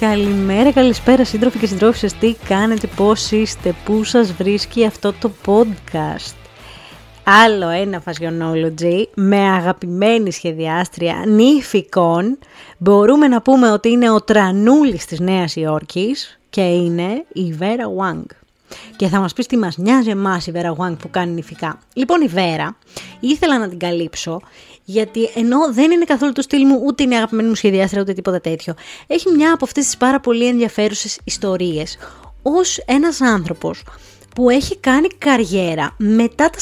Καλημέρα, 0.00 0.72
καλησπέρα 0.72 1.24
σύντροφοι 1.24 1.58
και 1.58 1.66
συντρόφισσες, 1.66 2.12
τι 2.12 2.34
κάνετε, 2.48 2.86
πώς 2.96 3.30
είστε, 3.30 3.74
πού 3.84 4.04
σας 4.04 4.32
βρίσκει 4.32 4.86
αυτό 4.86 5.12
το 5.12 5.30
podcast; 5.46 6.34
Άλλο 7.24 7.68
ένα 7.68 8.02
Fashionology 8.04 9.02
με 9.14 9.36
αγαπημένη 9.36 10.32
σχεδιάστρια 10.32 11.24
νύφικων. 11.26 12.38
Μπορούμε 12.78 13.28
να 13.28 13.42
πούμε 13.42 13.70
ότι 13.70 13.88
είναι 13.90 14.10
ο 14.10 14.20
τρανούλης 14.20 15.06
της 15.06 15.20
Νέας 15.20 15.56
Υόρκης 15.56 16.38
και 16.50 16.62
είναι 16.62 17.24
η 17.32 17.52
Βέρα 17.52 17.84
Wang. 17.98 18.45
Και 18.96 19.06
θα 19.06 19.20
μας 19.20 19.32
πεις 19.32 19.46
τι 19.46 19.56
μας 19.56 19.76
νοιάζει 19.76 20.10
εμάς 20.10 20.46
η 20.46 20.50
Βέρα 20.50 20.76
Wang 20.78 20.96
που 20.98 21.10
κάνει 21.10 21.32
νηφικά. 21.32 21.78
Λοιπόν 21.92 22.20
η 22.20 22.26
Βέρα 22.26 22.76
ήθελα 23.20 23.58
να 23.58 23.68
την 23.68 23.78
καλύψω 23.78 24.40
γιατί 24.84 25.30
ενώ 25.34 25.72
δεν 25.72 25.90
είναι 25.90 26.04
καθόλου 26.04 26.32
το 26.32 26.42
στυλ 26.42 26.66
μου, 26.66 26.82
ούτε 26.86 27.02
είναι 27.02 27.16
αγαπημένη 27.16 27.48
μου 27.48 27.54
σχεδιάστρια, 27.54 28.02
ούτε 28.02 28.12
τίποτα 28.12 28.40
τέτοιο, 28.40 28.74
έχει 29.06 29.30
μια 29.30 29.52
από 29.52 29.64
αυτές 29.64 29.84
τις 29.84 29.96
πάρα 29.96 30.20
πολύ 30.20 30.46
ενδιαφέρουσες 30.46 31.18
ιστορίες 31.24 31.98
ως 32.42 32.78
ένας 32.78 33.20
άνθρωπος 33.20 33.82
που 34.34 34.50
έχει 34.50 34.76
κάνει 34.76 35.08
καριέρα 35.08 35.94
μετά 35.96 36.50
τα 36.50 36.58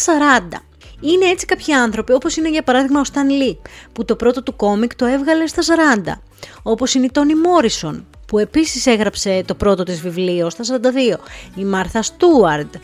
40. 0.53 0.63
Είναι 1.01 1.25
έτσι 1.25 1.47
κάποιοι 1.47 1.75
άνθρωποι, 1.75 2.13
όπως 2.13 2.37
είναι 2.37 2.51
για 2.51 2.63
παράδειγμα 2.63 3.01
ο 3.01 3.05
Σταν 3.05 3.31
Λί, 3.31 3.59
που 3.93 4.05
το 4.05 4.17
πρώτο 4.17 4.43
του 4.43 4.57
κόμικ 4.57 4.95
το 4.95 5.07
έβγαλε 5.07 5.47
στα 5.47 5.63
40. 5.63 6.21
Όπως 6.63 6.95
είναι 6.95 7.05
η 7.05 7.11
Τόνι 7.13 7.35
Μόρισον, 7.35 8.07
που 8.27 8.39
επίσης 8.39 8.87
έγραψε 8.87 9.43
το 9.47 9.55
πρώτο 9.55 9.83
της 9.83 10.01
βιβλίο 10.01 10.51
στα 10.51 10.65
42. 10.65 11.19
Η 11.55 11.65
Μάρθα 11.65 12.03
Στούαρντ, 12.03 12.75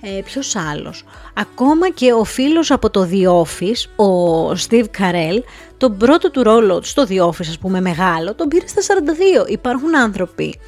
ε, 0.00 0.20
ποιος 0.24 0.56
άλλος; 0.56 1.04
Ακόμα 1.34 1.90
και 1.90 2.12
ο 2.12 2.24
φίλος 2.24 2.70
από 2.70 2.90
το 2.90 3.08
The 3.12 3.42
Office, 3.42 4.04
ο 4.04 4.50
Steve 4.50 4.86
Carell, 4.98 5.42
τον 5.76 5.96
πρώτο 5.96 6.30
του 6.30 6.42
ρόλο 6.42 6.82
στο 6.82 7.06
The 7.08 7.26
Office, 7.26 7.48
ας 7.48 7.58
πούμε 7.58 7.80
μεγάλο, 7.80 8.34
τον 8.34 8.48
πήρε 8.48 8.66
στα 8.66 8.82
42. 8.82 9.46
Υπάρχουν 9.48 9.96
άνθρωποι 9.96 10.58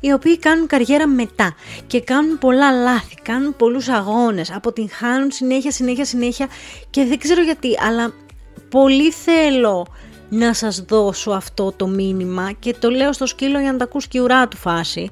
οι 0.00 0.12
οποίοι 0.12 0.38
κάνουν 0.38 0.66
καριέρα 0.66 1.06
μετά 1.06 1.54
και 1.86 2.00
κάνουν 2.00 2.38
πολλά 2.38 2.72
λάθη, 2.72 3.14
κάνουν 3.22 3.56
πολλούς 3.56 3.88
αγώνες, 3.88 4.50
αποτυγχάνουν 4.50 5.30
συνέχεια, 5.30 5.70
συνέχεια, 5.70 6.04
συνέχεια 6.04 6.46
και 6.90 7.04
δεν 7.04 7.18
ξέρω 7.18 7.42
γιατί, 7.42 7.68
αλλά 7.88 8.12
πολύ 8.68 9.10
θέλω 9.10 9.86
να 10.28 10.52
σας 10.54 10.80
δώσω 10.80 11.30
αυτό 11.30 11.72
το 11.76 11.86
μήνυμα 11.86 12.52
και 12.58 12.74
το 12.78 12.90
λέω 12.90 13.12
στο 13.12 13.26
σκύλο 13.26 13.60
για 13.60 13.72
να 13.72 13.78
τα 13.78 13.84
ακούσει 13.84 14.08
και 14.08 14.18
η 14.18 14.20
ουρά 14.20 14.48
του 14.48 14.56
φάση. 14.56 15.10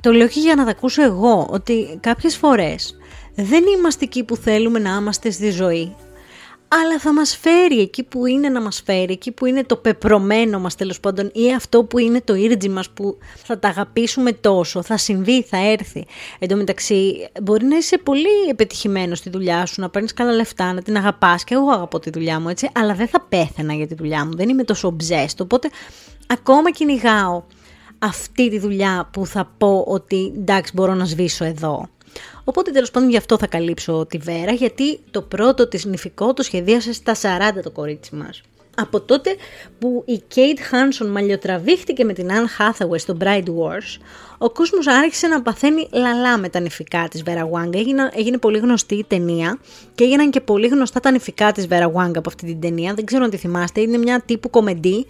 Το 0.00 0.12
λέω 0.12 0.28
και 0.28 0.40
για 0.40 0.54
να 0.54 0.64
τα 0.64 0.70
ακούσω 0.70 1.02
εγώ, 1.02 1.48
ότι 1.50 1.98
κάποιες 2.00 2.36
φορές 2.36 2.96
δεν 3.34 3.64
είμαστε 3.76 4.04
εκεί 4.04 4.24
που 4.24 4.36
θέλουμε 4.36 4.78
να 4.78 4.96
είμαστε 5.00 5.30
στη 5.30 5.50
ζωή 5.50 5.94
αλλά 6.68 6.98
θα 6.98 7.12
μας 7.12 7.36
φέρει 7.36 7.80
εκεί 7.80 8.02
που 8.02 8.26
είναι 8.26 8.48
να 8.48 8.60
μας 8.60 8.82
φέρει, 8.84 9.12
εκεί 9.12 9.32
που 9.32 9.46
είναι 9.46 9.64
το 9.64 9.76
πεπρωμένο 9.76 10.58
μας 10.58 10.74
τέλος 10.74 11.00
πάντων 11.00 11.30
ή 11.34 11.54
αυτό 11.54 11.84
που 11.84 11.98
είναι 11.98 12.20
το 12.20 12.34
ήρτζι 12.34 12.68
μας 12.68 12.90
που 12.90 13.18
θα 13.44 13.58
τα 13.58 13.68
αγαπήσουμε 13.68 14.32
τόσο, 14.32 14.82
θα 14.82 14.96
συμβεί, 14.96 15.42
θα 15.42 15.56
έρθει. 15.56 16.06
Εν 16.38 16.48
τω 16.48 16.56
μεταξύ 16.56 17.28
μπορεί 17.42 17.64
να 17.64 17.76
είσαι 17.76 17.98
πολύ 17.98 18.48
επιτυχημένος 18.50 19.18
στη 19.18 19.30
δουλειά 19.30 19.66
σου, 19.66 19.80
να 19.80 19.90
παίρνεις 19.90 20.12
καλά 20.12 20.32
λεφτά, 20.32 20.72
να 20.72 20.82
την 20.82 20.96
αγαπάς 20.96 21.44
και 21.44 21.54
εγώ 21.54 21.70
αγαπώ 21.70 21.98
τη 21.98 22.10
δουλειά 22.10 22.40
μου 22.40 22.48
έτσι, 22.48 22.70
αλλά 22.74 22.94
δεν 22.94 23.08
θα 23.08 23.20
πέθαινα 23.28 23.72
για 23.74 23.86
τη 23.86 23.94
δουλειά 23.94 24.24
μου, 24.24 24.36
δεν 24.36 24.48
είμαι 24.48 24.64
τόσο 24.64 24.96
obsessed, 24.96 25.38
οπότε 25.40 25.70
ακόμα 26.26 26.70
κυνηγάω 26.70 27.42
αυτή 27.98 28.50
τη 28.50 28.58
δουλειά 28.58 29.08
που 29.12 29.26
θα 29.26 29.52
πω 29.58 29.84
ότι 29.86 30.32
εντάξει 30.36 30.72
μπορώ 30.74 30.94
να 30.94 31.04
σβήσω 31.04 31.44
εδώ. 31.44 31.88
Οπότε 32.44 32.70
τέλος 32.70 32.90
πάντων 32.90 33.10
γι' 33.10 33.16
αυτό 33.16 33.38
θα 33.38 33.46
καλύψω 33.46 34.06
τη 34.06 34.18
Βέρα, 34.18 34.52
γιατί 34.52 35.00
το 35.10 35.22
πρώτο 35.22 35.68
της 35.68 35.84
νηφικό 35.84 36.34
το 36.34 36.42
σχεδίασε 36.42 36.92
στα 36.92 37.14
40 37.14 37.62
το 37.62 37.70
κορίτσι 37.70 38.14
μας. 38.14 38.42
Από 38.74 39.00
τότε 39.00 39.36
που 39.78 40.02
η 40.06 40.22
Kate 40.34 40.74
Hanson 40.74 41.06
μαλλιοτραβήχτηκε 41.06 42.04
με 42.04 42.12
την 42.12 42.28
Anne 42.30 42.62
Hathaway 42.62 42.98
στο 42.98 43.16
Bride 43.20 43.46
Wars, 43.46 44.00
ο 44.38 44.50
κόσμος 44.50 44.86
άρχισε 44.86 45.26
να 45.26 45.42
παθαίνει 45.42 45.88
λαλά 45.92 46.38
με 46.38 46.48
τα 46.48 46.60
νηφικά 46.60 47.08
της 47.10 47.22
Vera 47.26 47.42
Wang. 47.50 47.74
Έγινε, 47.74 48.10
έγινε 48.14 48.38
πολύ 48.38 48.58
γνωστή 48.58 48.94
η 48.94 49.04
ταινία 49.08 49.58
και 49.94 50.04
έγιναν 50.04 50.30
και 50.30 50.40
πολύ 50.40 50.66
γνωστά 50.66 51.00
τα 51.00 51.10
νηφικά 51.10 51.52
της 51.52 51.66
Vera 51.70 51.86
Wang 51.86 52.10
από 52.16 52.28
αυτή 52.28 52.46
την 52.46 52.60
ταινία. 52.60 52.94
Δεν 52.94 53.04
ξέρω 53.04 53.24
αν 53.24 53.30
τη 53.30 53.36
θυμάστε, 53.36 53.80
είναι 53.80 53.98
μια 53.98 54.22
τύπου 54.26 54.50
κομεντή 54.50 55.06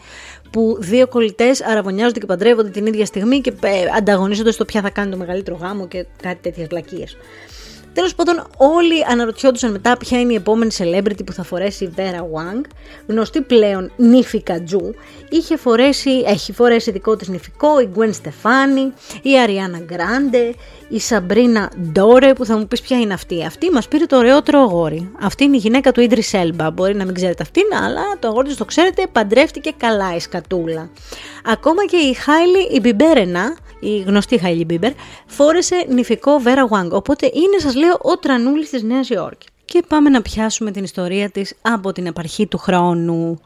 που 0.51 0.77
δύο 0.81 1.09
κολλητές 1.09 1.63
αραβωνιάζονται 1.63 2.19
και 2.19 2.27
παντρεύονται 2.27 2.69
την 2.69 2.87
ίδια 2.87 3.07
στιγμή 3.07 3.41
και 3.41 3.53
ε, 3.61 3.85
ανταγωνίζονται 3.97 4.53
στο 4.53 4.65
ποια 4.65 4.81
θα 4.81 4.91
κάνει 4.91 5.11
το 5.11 5.17
μεγαλύτερο 5.17 5.57
γάμο 5.57 5.89
και 5.89 6.07
κάτι 6.23 6.39
τέτοιες 6.43 6.67
βλακίες. 6.67 7.17
Τέλος 7.95 8.15
πάντων, 8.15 8.47
όλοι 8.57 9.05
αναρωτιόντουσαν 9.11 9.71
μετά 9.71 9.97
ποια 9.97 10.21
είναι 10.21 10.33
η 10.33 10.37
επόμενη 10.37 10.71
celebrity 10.79 11.25
που 11.27 11.33
θα 11.33 11.43
φορέσει 11.43 11.85
η 11.85 11.95
Vera 11.97 12.21
Wang, 12.21 12.61
γνωστή 13.07 13.41
πλέον 13.41 13.93
νύφικα 13.97 14.63
Τζου. 14.63 14.95
Είχε 15.29 15.57
φορέσει, 15.57 16.11
έχει 16.27 16.53
φορέσει 16.53 16.91
δικό 16.91 17.17
της 17.17 17.29
νηφικό 17.29 17.81
η 17.81 17.89
Gwen 17.97 18.11
Stefani, 18.11 18.93
η 19.23 19.31
Ariana 19.47 19.93
Grande, 19.93 20.55
η 20.89 21.01
Σαμπρίνα 21.01 21.71
Ντόρε 21.93 22.33
που 22.33 22.45
θα 22.45 22.57
μου 22.59 22.67
πεις 22.67 22.81
ποια 22.81 23.01
είναι 23.01 23.15
αυτή. 23.15 23.45
Αυτή 23.45 23.71
μας 23.71 23.89
πήρε 23.89 24.07
το 24.07 24.17
ωραιότερο 24.17 24.61
αγόρι. 24.61 25.11
Αυτή 25.21 25.45
είναι 25.45 25.57
η 25.57 25.59
γυναίκα 25.59 25.93
του 25.93 26.07
Idris 26.11 26.41
Elba. 26.41 26.69
Μπορεί 26.73 26.95
να 26.95 27.05
μην 27.05 27.15
ξέρετε 27.15 27.43
αυτήν, 27.43 27.65
αλλά 27.85 28.03
το 28.19 28.29
αγόρι 28.29 28.47
της 28.47 28.57
το 28.57 28.65
ξέρετε, 28.65 29.07
παντρεύτηκε 29.13 29.73
καλά 29.77 30.15
η 30.15 30.21
σκατούλα. 30.21 30.91
Ακόμα 31.45 31.85
και 31.85 31.97
η 31.97 32.13
Χάιλι 32.13 32.69
η 32.71 32.81
Μπιμπέρενα, 32.81 33.57
η 33.85 33.99
γνωστή 34.07 34.39
Χάιλι 34.39 34.65
Μπίμπερ, 34.65 34.93
φόρεσε 35.27 35.87
νηφικό 35.89 36.39
Βέρα 36.39 36.69
Wang. 36.71 36.91
Οπότε 36.91 37.27
είναι, 37.27 37.59
σας 37.59 37.75
λέω, 37.75 37.99
ο 38.03 38.19
τρανούλης 38.19 38.71
της 38.71 38.83
Νέας 38.83 39.09
Υόρκη. 39.09 39.47
Και 39.65 39.83
πάμε 39.89 40.11
να 40.11 40.23
πιάσουμε 40.23 40.71
την 40.71 40.85
ιστορία 40.85 41.31
της 41.31 41.55
από 41.63 41.93
την 41.93 42.07
επαρχή 42.07 42.47
του 42.47 42.59
χρόνου. 42.59 43.41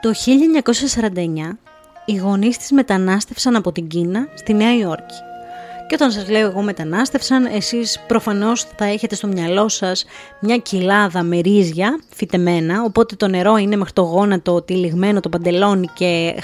Το 0.00 0.12
1949 0.12 1.58
οι 2.04 2.16
γονείς 2.16 2.58
της 2.58 2.70
μετανάστευσαν 2.70 3.56
από 3.56 3.72
την 3.72 3.86
Κίνα 3.86 4.28
στη 4.34 4.54
Νέα 4.54 4.76
Υόρκη. 4.76 5.14
Και 5.88 5.94
όταν 5.94 6.10
σας 6.10 6.28
λέω 6.28 6.48
εγώ 6.48 6.62
μετανάστευσαν, 6.62 7.44
εσείς 7.44 8.04
προφανώς 8.06 8.66
θα 8.76 8.84
έχετε 8.84 9.14
στο 9.14 9.26
μυαλό 9.26 9.68
σας 9.68 10.04
μια 10.40 10.56
κοιλάδα 10.56 11.22
με 11.22 11.40
ρύζια 11.40 12.00
φυτεμένα, 12.14 12.82
οπότε 12.82 13.16
το 13.16 13.28
νερό 13.28 13.56
είναι 13.56 13.76
μέχρι 13.76 13.92
το 13.92 14.02
γόνατο 14.02 14.62
τυλιγμένο 14.62 15.20
το 15.20 15.28
παντελόνι 15.28 15.88
και 15.94 16.34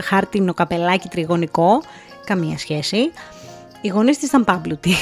χάρτινο 0.00 0.54
καπελάκι 0.54 1.08
τριγωνικό, 1.08 1.82
καμία 2.24 2.58
σχέση. 2.58 3.10
Οι 3.84 3.88
γονείς 3.88 4.18
της 4.18 4.28
ήταν 4.28 4.44
πάμπλουτοι. 4.44 4.94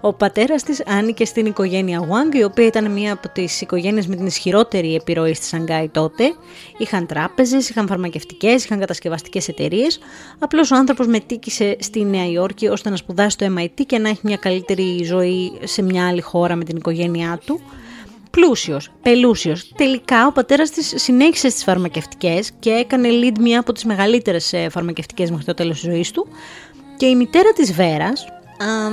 Ο 0.00 0.12
πατέρας 0.12 0.62
της 0.62 0.82
άνοικε 0.86 1.24
στην 1.24 1.46
οικογένεια 1.46 2.00
Wang, 2.00 2.34
η 2.34 2.42
οποία 2.42 2.66
ήταν 2.66 2.90
μία 2.90 3.12
από 3.12 3.28
τις 3.28 3.60
οικογένειες 3.60 4.06
με 4.06 4.16
την 4.16 4.26
ισχυρότερη 4.26 4.94
επιρροή 4.94 5.34
στη 5.34 5.44
Σανγκάη 5.44 5.88
τότε. 5.88 6.24
Είχαν 6.78 7.06
τράπεζες, 7.06 7.68
είχαν 7.68 7.86
φαρμακευτικές, 7.86 8.64
είχαν 8.64 8.78
κατασκευαστικές 8.78 9.48
εταιρείες. 9.48 9.98
Απλώς 10.38 10.70
ο 10.70 10.76
άνθρωπος 10.76 11.06
μετήκησε 11.06 11.76
στη 11.80 12.04
Νέα 12.04 12.30
Υόρκη 12.30 12.66
ώστε 12.66 12.90
να 12.90 12.96
σπουδάσει 12.96 13.30
στο 13.30 13.46
MIT 13.58 13.82
και 13.86 13.98
να 13.98 14.08
έχει 14.08 14.20
μια 14.22 14.36
καλύτερη 14.36 15.04
ζωή 15.04 15.52
σε 15.64 15.82
μια 15.82 16.08
άλλη 16.08 16.20
χώρα 16.20 16.54
με 16.54 16.64
την 16.64 16.76
οικογένειά 16.76 17.40
του. 17.46 17.60
Πλούσιος, 18.30 18.90
πελούσιος. 19.02 19.72
Τελικά 19.76 20.26
ο 20.26 20.32
πατέρας 20.32 20.70
της 20.70 20.92
συνέχισε 20.96 21.48
στις 21.48 21.62
φαρμακευτικές 21.64 22.50
και 22.58 22.70
έκανε 22.70 23.08
lead 23.08 23.38
μια 23.40 23.60
από 23.60 23.72
τις 23.72 23.84
μεγαλύτερες 23.84 24.54
φαρμακευτικές 24.70 25.30
μέχρι 25.30 25.44
το 25.44 25.54
τέλος 25.54 25.80
της 25.80 25.90
ζωής 25.90 26.10
του. 26.10 26.26
Και 26.96 27.06
η 27.06 27.16
μητέρα 27.16 27.52
της 27.52 27.72
Βέρας 27.72 28.26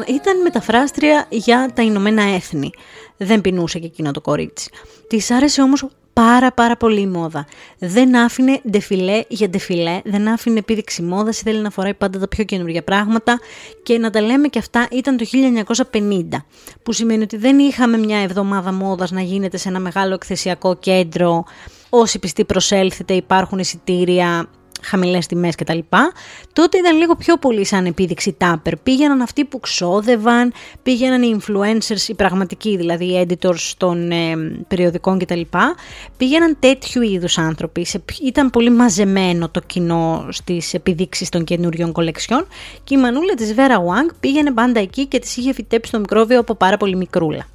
ήταν 0.07 0.41
μεταφράστρια 0.41 1.25
για 1.29 1.71
τα 1.73 1.81
Ηνωμένα 1.81 2.23
Έθνη. 2.23 2.69
Δεν 3.17 3.41
πεινούσε 3.41 3.79
και 3.79 3.85
εκείνο 3.85 4.11
το 4.11 4.21
κορίτσι. 4.21 4.69
Της 5.07 5.31
άρεσε 5.31 5.61
όμως 5.61 5.87
πάρα 6.23 6.51
πάρα 6.51 6.77
πολύ 6.77 7.01
η 7.01 7.07
μόδα. 7.07 7.45
Δεν 7.77 8.17
άφηνε 8.17 8.61
ντεφιλέ 8.69 9.21
για 9.27 9.49
ντεφιλέ, 9.49 10.01
δεν 10.03 10.27
άφηνε 10.27 10.59
επίδειξη 10.59 11.01
μόδας, 11.01 11.37
θέλει 11.37 11.59
να 11.59 11.69
φοράει 11.69 11.93
πάντα 11.93 12.19
τα 12.19 12.27
πιο 12.27 12.43
καινούργια 12.43 12.83
πράγματα. 12.83 13.39
Και 13.83 13.97
να 13.97 14.09
τα 14.09 14.21
λέμε 14.21 14.47
και 14.47 14.59
αυτά 14.59 14.87
ήταν 14.91 15.17
το 15.17 15.25
1950, 15.91 16.27
που 16.83 16.91
σημαίνει 16.91 17.23
ότι 17.23 17.37
δεν 17.37 17.59
είχαμε 17.59 17.97
μια 17.97 18.17
εβδομάδα 18.17 18.71
μόδας 18.71 19.11
να 19.11 19.21
γίνεται 19.21 19.57
σε 19.57 19.69
ένα 19.69 19.79
μεγάλο 19.79 20.13
εκθεσιακό 20.13 20.75
κέντρο, 20.75 21.43
όσοι 21.89 22.19
πιστοί 22.19 22.45
προσέλθετε 22.45 23.13
υπάρχουν 23.13 23.59
εισιτήρια 23.59 24.49
χαμηλές 24.87 25.25
τιμές 25.25 25.55
κτλ. 25.55 25.79
Τότε 26.53 26.77
ήταν 26.77 26.97
λίγο 26.97 27.15
πιο 27.15 27.37
πολύ 27.37 27.65
σαν 27.65 27.85
επίδειξη 27.85 28.33
τάπερ. 28.33 28.77
Πήγαιναν 28.77 29.21
αυτοί 29.21 29.45
που 29.45 29.59
ξόδευαν, 29.59 30.53
πήγαιναν 30.83 31.21
οι 31.21 31.37
influencers, 31.39 32.07
οι 32.07 32.13
πραγματικοί 32.13 32.77
δηλαδή 32.77 33.05
οι 33.05 33.27
editors 33.29 33.71
των 33.77 34.11
ε, 34.11 34.35
περιοδικών 34.67 35.19
κτλ. 35.19 35.41
Πήγαιναν 36.17 36.57
τέτοιου 36.59 37.01
είδους 37.01 37.37
άνθρωποι. 37.37 37.85
Ήταν 38.23 38.49
πολύ 38.49 38.69
μαζεμένο 38.69 39.49
το 39.49 39.61
κοινό 39.65 40.27
στις 40.29 40.73
επιδείξεις 40.73 41.29
των 41.29 41.43
καινούριων 41.43 41.91
κολεξιών 41.91 42.47
και 42.83 42.95
η 42.95 42.97
μανούλα 42.97 43.33
της 43.33 43.53
Vera 43.57 43.75
Wang 43.75 44.15
πήγαινε 44.19 44.51
πάντα 44.51 44.79
εκεί 44.79 45.05
και 45.05 45.19
της 45.19 45.37
είχε 45.37 45.53
φυτέψει 45.53 45.91
το 45.91 45.99
μικρόβιο 45.99 46.39
από 46.39 46.55
πάρα 46.55 46.77
πολύ 46.77 46.95
μικρούλα. 46.95 47.45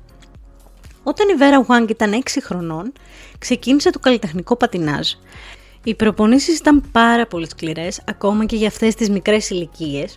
Όταν 1.02 1.28
η 1.28 1.32
Vera 1.38 1.66
Wang 1.66 1.90
ήταν 1.90 2.22
6 2.24 2.38
χρονών, 2.42 2.92
ξεκίνησε 3.38 3.90
το 3.90 3.98
καλλιτεχνικό 3.98 4.56
πατινάζ. 4.56 5.08
Οι 5.84 5.94
προπονήσεις 5.94 6.58
ήταν 6.58 6.82
πάρα 6.92 7.26
πολύ 7.26 7.48
σκληρές, 7.48 8.00
ακόμα 8.06 8.44
και 8.44 8.56
για 8.56 8.68
αυτές 8.68 8.94
τις 8.94 9.10
μικρές 9.10 9.50
ηλικίες, 9.50 10.14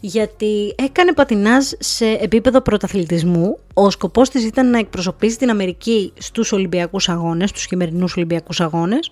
γιατί 0.00 0.74
έκανε 0.78 1.12
πατινάζ 1.12 1.66
σε 1.78 2.06
επίπεδο 2.06 2.60
πρωταθλητισμού. 2.60 3.58
Ο 3.74 3.90
σκοπός 3.90 4.28
της 4.28 4.44
ήταν 4.44 4.70
να 4.70 4.78
εκπροσωπήσει 4.78 5.38
την 5.38 5.50
Αμερική 5.50 6.12
στους 6.18 6.52
Ολυμπιακούς 6.52 7.08
Αγώνες, 7.08 7.50
στους 7.50 7.64
χειμερινούς 7.64 8.16
Ολυμπιακούς 8.16 8.60
Αγώνες. 8.60 9.10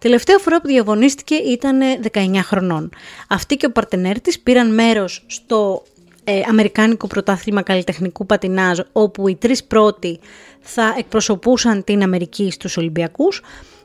Τελευταία 0.00 0.38
φορά 0.38 0.60
που 0.60 0.66
διαγωνίστηκε 0.66 1.34
ήταν 1.34 1.80
19 2.12 2.42
χρονών. 2.42 2.90
Αυτή 3.28 3.56
και 3.56 3.66
ο 3.66 3.70
παρτενέρ 3.70 4.20
της 4.20 4.40
πήραν 4.40 4.74
μέρος 4.74 5.24
στο 5.26 5.82
ε, 6.24 6.40
Αμερικάνικο 6.48 7.06
Πρωτάθλημα 7.06 7.62
Καλλιτεχνικού 7.62 8.26
Πατινάζ, 8.26 8.78
όπου 8.92 9.28
οι 9.28 9.34
τρεις 9.34 9.64
πρώτοι 9.64 10.18
θα 10.60 10.94
εκπροσωπούσαν 10.98 11.84
την 11.84 12.02
Αμερική 12.02 12.50
στους 12.50 12.76
Ολυμπιακούς 12.76 13.42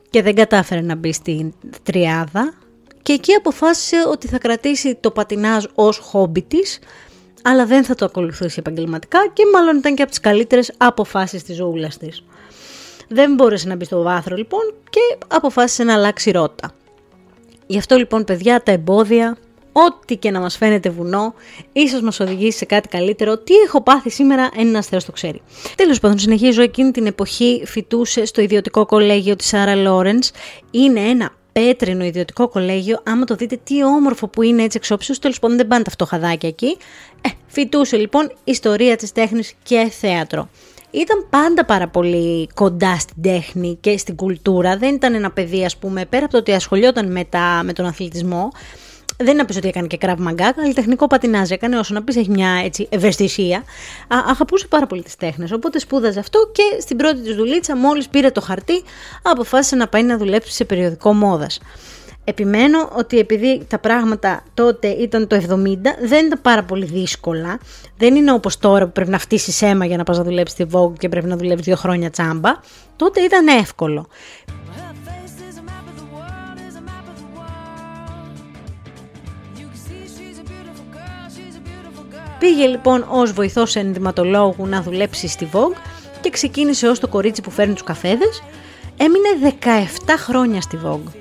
και 0.09 0.21
δεν 0.21 0.35
κατάφερε 0.35 0.81
να 0.81 0.95
μπει 0.95 1.13
στην 1.13 1.53
τριάδα 1.83 2.53
και 3.01 3.13
εκεί 3.13 3.33
αποφάσισε 3.33 3.95
ότι 4.07 4.27
θα 4.27 4.37
κρατήσει 4.37 4.95
το 4.95 5.11
πατινάζ 5.11 5.65
ως 5.75 5.97
χόμπι 5.97 6.41
της 6.41 6.79
αλλά 7.41 7.65
δεν 7.65 7.83
θα 7.83 7.95
το 7.95 8.05
ακολουθήσει 8.05 8.55
επαγγελματικά 8.59 9.19
και 9.33 9.43
μάλλον 9.53 9.77
ήταν 9.77 9.95
και 9.95 10.01
από 10.01 10.11
τις 10.11 10.19
καλύτερες 10.19 10.73
αποφάσεις 10.77 11.43
της 11.43 11.55
ζούλας 11.55 11.97
της. 11.97 12.23
Δεν 13.07 13.33
μπόρεσε 13.33 13.67
να 13.67 13.75
μπει 13.75 13.85
στο 13.85 14.01
βάθρο 14.01 14.35
λοιπόν 14.35 14.73
και 14.89 15.25
αποφάσισε 15.27 15.83
να 15.83 15.93
αλλάξει 15.93 16.31
ρότα. 16.31 16.71
Γι' 17.67 17.77
αυτό 17.77 17.95
λοιπόν 17.95 18.23
παιδιά 18.23 18.63
τα 18.63 18.71
εμπόδια, 18.71 19.37
ό,τι 19.87 20.15
και 20.15 20.31
να 20.31 20.39
μας 20.39 20.57
φαίνεται 20.57 20.89
βουνό, 20.89 21.33
ίσως 21.71 22.01
μας 22.01 22.19
οδηγήσει 22.19 22.57
σε 22.57 22.65
κάτι 22.65 22.87
καλύτερο. 22.87 23.37
Τι 23.37 23.53
έχω 23.55 23.81
πάθει 23.81 24.09
σήμερα, 24.09 24.49
ένας 24.57 24.87
θεός 24.87 25.05
το 25.05 25.11
ξέρει. 25.11 25.41
Τέλος 25.75 25.99
πάντων, 25.99 26.19
συνεχίζω 26.19 26.61
εκείνη 26.61 26.91
την 26.91 27.05
εποχή 27.05 27.63
φοιτούσε 27.65 28.25
στο 28.25 28.41
ιδιωτικό 28.41 28.85
κολέγιο 28.85 29.35
της 29.35 29.53
Άρα 29.53 29.75
Λόρενς. 29.75 30.31
Είναι 30.71 30.99
ένα 30.99 31.31
πέτρινο 31.51 32.03
ιδιωτικό 32.03 32.47
κολέγιο. 32.47 33.01
Άμα 33.03 33.25
το 33.25 33.35
δείτε 33.35 33.59
τι 33.63 33.83
όμορφο 33.83 34.27
που 34.27 34.41
είναι 34.41 34.63
έτσι 34.63 34.77
εξόψιο, 34.77 35.15
τέλος 35.21 35.39
πάντων 35.39 35.57
δεν 35.57 35.67
πάνε 35.67 35.83
τα 35.83 35.91
φτωχαδάκια 35.91 36.49
εκεί. 36.49 36.77
Ε, 37.21 37.29
φοιτούσε 37.47 37.97
λοιπόν 37.97 38.31
ιστορία 38.43 38.95
της 38.95 39.11
τέχνης 39.11 39.53
και 39.63 39.91
θέατρο. 39.99 40.49
Ήταν 40.91 41.27
πάντα 41.29 41.65
πάρα 41.65 41.87
πολύ 41.87 42.49
κοντά 42.53 42.99
στην 42.99 43.21
τέχνη 43.21 43.77
και 43.81 43.97
στην 43.97 44.15
κουλτούρα. 44.15 44.77
Δεν 44.77 44.93
ήταν 44.95 45.13
ένα 45.13 45.31
παιδί, 45.31 45.65
ας 45.65 45.77
πούμε, 45.77 46.05
πέρα 46.05 46.23
από 46.23 46.33
το 46.33 46.39
ότι 46.39 46.51
ασχολιόταν 46.51 47.11
με, 47.11 47.23
τα, 47.23 47.61
με 47.63 47.73
τον 47.73 47.85
αθλητισμό, 47.85 48.49
δεν 49.21 49.27
είναι 49.27 49.37
να 49.37 49.45
πεις 49.45 49.57
ότι 49.57 49.67
έκανε 49.67 49.87
και 49.87 49.97
κράβ 49.97 50.19
μαγκά, 50.19 50.51
καλλιτεχνικό 50.51 51.07
πατινάζ 51.07 51.49
έκανε, 51.49 51.77
όσο 51.77 51.93
να 51.93 52.03
πεις 52.03 52.15
έχει 52.15 52.29
μια 52.29 52.61
έτσι 52.63 52.87
ευαισθησία. 52.91 53.57
Α, 54.07 54.17
αγαπούσε 54.27 54.67
πάρα 54.67 54.87
πολύ 54.87 55.03
τις 55.03 55.15
τέχνες. 55.15 55.51
Οπότε 55.51 55.79
σπούδαζε 55.79 56.19
αυτό 56.19 56.39
και 56.51 56.81
στην 56.81 56.97
πρώτη 56.97 57.21
της 57.21 57.35
δουλίτσα, 57.35 57.77
μόλις 57.77 58.09
πήρε 58.09 58.29
το 58.31 58.41
χαρτί, 58.41 58.83
αποφάσισε 59.21 59.75
να 59.75 59.87
πάει 59.87 60.03
να 60.03 60.17
δουλέψει 60.17 60.51
σε 60.51 60.65
περιοδικό 60.65 61.13
μόδας. 61.13 61.59
Επιμένω 62.23 62.89
ότι 62.95 63.19
επειδή 63.19 63.65
τα 63.67 63.79
πράγματα 63.79 64.43
τότε 64.53 64.87
ήταν 64.87 65.27
το 65.27 65.35
70, 65.35 65.95
δεν 66.01 66.25
ήταν 66.25 66.39
πάρα 66.41 66.63
πολύ 66.63 66.85
δύσκολα. 66.85 67.59
Δεν 67.97 68.15
είναι 68.15 68.31
όπως 68.31 68.57
τώρα 68.57 68.85
που 68.85 68.91
πρέπει 68.91 69.09
να 69.09 69.19
φτύσεις 69.19 69.61
αίμα 69.61 69.85
για 69.85 69.97
να 69.97 70.03
πας 70.03 70.17
να 70.17 70.23
δουλέψεις 70.23 70.57
στη 70.57 70.67
Vogue 70.73 70.93
και 70.97 71.09
πρέπει 71.09 71.27
να 71.27 71.37
δουλεύει 71.37 71.61
δύο 71.61 71.75
χρόνια 71.75 72.09
τσάμπα. 72.09 72.51
Τότε 72.95 73.21
ήταν 73.21 73.47
εύκολο. 73.47 74.07
Πήγε 82.39 82.65
λοιπόν 82.65 83.05
ως 83.09 83.31
βοηθός 83.31 83.75
ενδυματολόγου 83.75 84.67
να 84.67 84.81
δουλέψει 84.81 85.27
στη 85.27 85.49
Vogue 85.53 85.77
και 86.21 86.29
ξεκίνησε 86.29 86.87
ως 86.87 86.99
το 86.99 87.07
κορίτσι 87.07 87.41
που 87.41 87.51
φέρνει 87.51 87.73
τους 87.73 87.83
καφέδες. 87.83 88.43
Έμεινε 88.97 89.55
17 90.05 90.13
χρόνια 90.17 90.61
στη 90.61 90.79
Vogue. 90.85 91.11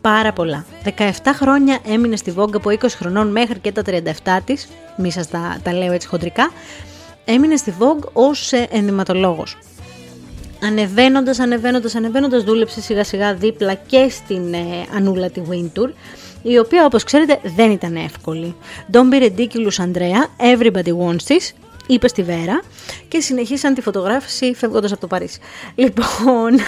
Πάρα 0.00 0.32
πολλά. 0.32 0.64
17 0.84 0.90
χρόνια 1.34 1.78
έμεινε 1.86 2.16
στη 2.16 2.34
Vogue 2.36 2.54
από 2.54 2.70
20 2.70 2.86
χρονών 2.88 3.28
μέχρι 3.28 3.58
και 3.58 3.72
τα 3.72 3.82
37 3.86 4.38
της, 4.44 4.68
μη 4.96 5.10
σας 5.10 5.28
τα, 5.28 5.60
τα 5.62 5.72
λέω 5.72 5.92
έτσι 5.92 6.08
χοντρικά, 6.08 6.50
έμεινε 7.24 7.56
στη 7.56 7.74
Vogue 7.78 8.08
ως 8.12 8.52
ε, 8.52 8.66
ενδυματολόγος. 8.70 9.56
Ανεβαίνοντας, 10.62 11.38
ανεβαίνοντας, 11.38 11.94
ανεβαίνοντας 11.94 12.42
δούλεψε 12.42 12.80
σιγά 12.80 13.04
σιγά 13.04 13.34
δίπλα 13.34 13.74
και 13.74 14.08
στην 14.10 14.54
ε, 14.54 14.86
Ανούλα 14.96 15.30
τη 15.30 15.40
Wintour 15.50 15.88
η 16.42 16.58
οποία 16.58 16.84
όπως 16.84 17.04
ξέρετε 17.04 17.40
δεν 17.56 17.70
ήταν 17.70 17.96
εύκολη. 17.96 18.54
Don't 18.92 19.12
be 19.12 19.22
ridiculous, 19.22 19.84
Andrea, 19.84 20.46
everybody 20.56 20.92
wants 21.06 21.26
this, 21.26 21.52
είπε 21.86 22.08
στη 22.08 22.22
Βέρα 22.22 22.62
και 23.08 23.20
συνεχίσαν 23.20 23.74
τη 23.74 23.80
φωτογράφηση 23.80 24.54
φεύγοντας 24.54 24.92
από 24.92 25.00
το 25.00 25.06
Παρίσι. 25.06 25.40
Λοιπόν, 25.74 26.58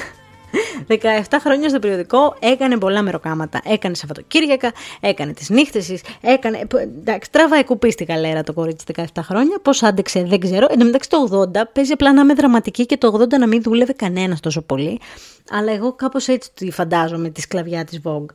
17 0.88 0.96
χρόνια 1.40 1.68
στο 1.68 1.78
περιοδικό 1.78 2.36
έκανε 2.38 2.78
πολλά 2.78 3.02
μεροκάματα. 3.02 3.60
Έκανε 3.64 3.94
Σαββατοκύριακα, 3.94 4.72
έκανε 5.00 5.32
τις 5.32 5.48
νύχτες 5.50 5.86
της, 5.86 6.02
έκανε. 6.20 6.66
Εντάξει, 6.80 7.30
τράβαε 7.30 7.62
κουπί 7.62 7.90
στη 7.90 8.04
καλέρα 8.04 8.42
το 8.42 8.52
κορίτσι 8.52 8.84
17 8.96 9.04
χρόνια. 9.22 9.58
Πώς 9.62 9.82
άντεξε, 9.82 10.22
δεν 10.22 10.40
ξέρω. 10.40 10.66
Εν 10.70 10.78
τω 10.78 10.84
μεταξύ 10.84 11.08
το 11.08 11.48
80 11.54 11.62
παίζει 11.72 11.92
απλά 11.92 12.12
να 12.12 12.20
είμαι 12.20 12.34
δραματική 12.34 12.86
και 12.86 12.96
το 12.96 13.18
80 13.20 13.38
να 13.38 13.46
μην 13.46 13.62
δούλευε 13.62 13.92
κανένας 13.92 14.40
τόσο 14.40 14.62
πολύ. 14.62 15.00
Αλλά 15.50 15.72
εγώ 15.72 15.92
κάπως 15.92 16.28
έτσι 16.28 16.50
τη 16.54 16.70
φαντάζομαι 16.70 17.28
τη 17.28 17.40
σκλαβιά 17.40 17.84
της 17.84 18.00
Vogue. 18.04 18.30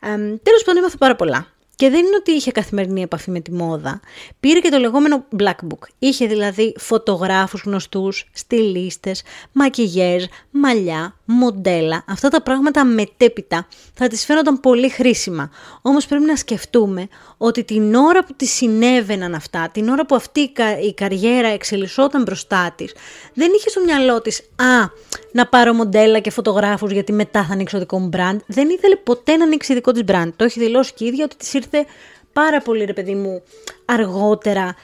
Ε, 0.00 0.16
Τέλος 0.42 0.62
πάντων, 0.64 0.82
έμαθα 0.82 0.96
πάρα 0.98 1.16
πολλά. 1.16 1.46
Και 1.76 1.90
δεν 1.90 1.98
είναι 1.98 2.16
ότι 2.18 2.30
είχε 2.30 2.50
καθημερινή 2.50 3.02
επαφή 3.02 3.30
με 3.30 3.40
τη 3.40 3.52
μόδα. 3.52 4.00
Πήρε 4.40 4.60
και 4.60 4.68
το 4.68 4.78
λεγόμενο 4.78 5.24
black 5.38 5.66
book. 5.68 5.88
Είχε 5.98 6.26
δηλαδή 6.26 6.74
φωτογράφους 6.78 7.62
γνωστούς, 7.62 8.28
στυλίστες, 8.32 9.22
μακιγιέζ, 9.52 10.24
μαλλιά, 10.50 11.16
μοντέλα. 11.24 12.04
Αυτά 12.08 12.28
τα 12.28 12.42
πράγματα 12.42 12.84
μετέπειτα 12.84 13.66
θα 13.94 14.08
τις 14.08 14.24
φαίνονταν 14.24 14.60
πολύ 14.60 14.88
χρήσιμα. 14.88 15.50
Όμως 15.82 16.06
πρέπει 16.06 16.24
να 16.24 16.36
σκεφτούμε 16.36 17.08
ότι 17.36 17.64
την 17.64 17.94
ώρα 17.94 18.24
που 18.24 18.34
τη 18.36 18.46
συνέβαιναν 18.46 19.34
αυτά, 19.34 19.68
την 19.72 19.88
ώρα 19.88 20.06
που 20.06 20.14
αυτή 20.14 20.52
η 20.86 20.94
καριέρα 20.94 21.48
εξελισσόταν 21.48 22.22
μπροστά 22.22 22.72
της, 22.76 22.92
δεν 23.34 23.50
είχε 23.56 23.68
στο 23.68 23.80
μυαλό 23.84 24.20
της 24.20 24.40
«Α, 24.40 24.88
να 25.32 25.46
πάρω 25.46 25.72
μοντέλα 25.72 26.18
και 26.18 26.30
φωτογράφους 26.30 26.92
γιατί 26.92 27.12
μετά 27.12 27.44
θα 27.44 27.52
ανοίξω 27.52 27.78
δικό 27.78 27.98
μου 27.98 28.08
brand». 28.12 28.36
Δεν 28.46 28.68
ήθελε 28.68 28.96
ποτέ 28.96 29.36
να 29.36 29.44
ανοίξει 29.44 29.74
δικό 29.74 29.92
της 29.92 30.02
brand. 30.06 30.30
Το 30.36 30.44
έχει 30.44 30.60
δηλώσει 30.60 30.92
και 30.94 31.04
η 31.04 31.06
ίδια 31.06 31.24
ότι 31.24 31.36
της 31.36 31.54
ήρθε 31.64 31.86
πάρα 32.32 32.60
πολύ 32.60 32.84
ρε 32.84 32.92
παιδί 32.92 33.14
μου 33.14 33.42
αργότερα 33.84 34.74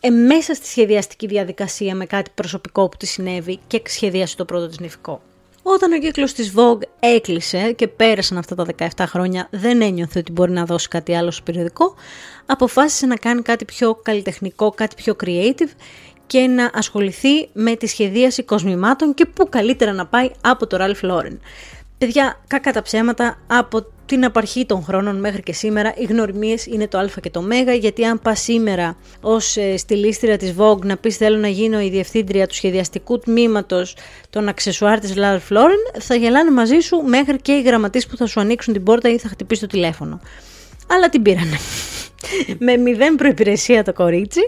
ε, 0.00 0.10
μέσα 0.10 0.54
στη 0.54 0.66
σχεδιαστική 0.66 1.26
διαδικασία 1.26 1.94
με 1.94 2.06
κάτι 2.06 2.30
προσωπικό 2.34 2.88
που 2.88 2.96
τη 2.96 3.06
συνέβη 3.06 3.58
και 3.66 3.82
σχεδίασε 3.86 4.36
το 4.36 4.44
πρώτο 4.44 4.66
της 4.66 4.78
νηφικό. 4.78 5.22
Όταν 5.62 5.92
ο 5.92 5.98
κύκλος 5.98 6.32
της 6.32 6.52
Vogue 6.56 6.82
έκλεισε 7.00 7.72
και 7.72 7.88
πέρασαν 7.88 8.38
αυτά 8.38 8.54
τα 8.54 8.66
17 8.78 9.04
χρόνια, 9.06 9.48
δεν 9.50 9.82
ένιωθε 9.82 10.18
ότι 10.18 10.32
μπορεί 10.32 10.50
να 10.50 10.64
δώσει 10.64 10.88
κάτι 10.88 11.14
άλλο 11.14 11.30
στο 11.30 11.42
περιοδικό, 11.42 11.94
αποφάσισε 12.46 13.06
να 13.06 13.16
κάνει 13.16 13.42
κάτι 13.42 13.64
πιο 13.64 13.94
καλλιτεχνικό, 13.94 14.70
κάτι 14.70 14.94
πιο 14.94 15.16
creative 15.24 15.70
και 16.26 16.40
να 16.40 16.70
ασχοληθεί 16.74 17.48
με 17.52 17.76
τη 17.76 17.86
σχεδίαση 17.86 18.42
κοσμημάτων 18.42 19.14
και 19.14 19.26
πού 19.26 19.48
καλύτερα 19.48 19.92
να 19.92 20.06
πάει 20.06 20.30
από 20.40 20.66
το 20.66 20.76
Ralph 20.80 21.10
Lauren. 21.10 21.36
Παιδιά, 21.98 22.40
κακά 22.46 22.72
τα 22.72 22.82
ψέματα, 22.82 23.38
από 23.46 23.86
την 24.10 24.24
απαρχή 24.24 24.66
των 24.66 24.82
χρόνων 24.82 25.20
μέχρι 25.20 25.42
και 25.42 25.52
σήμερα 25.52 25.94
οι 25.96 26.04
γνωριμίες 26.04 26.66
είναι 26.66 26.88
το 26.88 26.98
α 26.98 27.08
και 27.22 27.30
το 27.30 27.40
ω, 27.40 27.72
γιατί 27.80 28.04
αν 28.04 28.20
πας 28.20 28.40
σήμερα 28.40 28.96
ως 29.20 29.56
ε, 29.56 29.76
στυλίστρια 29.76 30.36
της 30.36 30.54
Vogue 30.58 30.84
να 30.84 30.96
πεις 30.96 31.16
θέλω 31.16 31.36
να 31.36 31.48
γίνω 31.48 31.80
η 31.80 31.88
διευθύντρια 31.88 32.46
του 32.46 32.54
σχεδιαστικού 32.54 33.18
τμήματος 33.18 33.96
των 34.30 34.48
αξεσουάρ 34.48 34.98
της 35.00 35.12
Ralph 35.16 35.56
Lauren 35.56 36.00
θα 36.00 36.14
γελάνε 36.14 36.50
μαζί 36.50 36.78
σου 36.78 36.96
μέχρι 36.96 37.36
και 37.36 37.52
οι 37.52 37.62
γραμματείς 37.62 38.06
που 38.06 38.16
θα 38.16 38.26
σου 38.26 38.40
ανοίξουν 38.40 38.72
την 38.72 38.82
πόρτα 38.82 39.08
ή 39.08 39.18
θα 39.18 39.28
χτυπήσει 39.28 39.60
το 39.60 39.66
τηλέφωνο. 39.66 40.20
Αλλά 40.86 41.08
την 41.08 41.22
πήρανε. 41.22 41.56
Με 42.66 42.76
μηδέν 42.76 43.14
προϋπηρεσία 43.14 43.84
το 43.84 43.92
κορίτσι, 43.92 44.40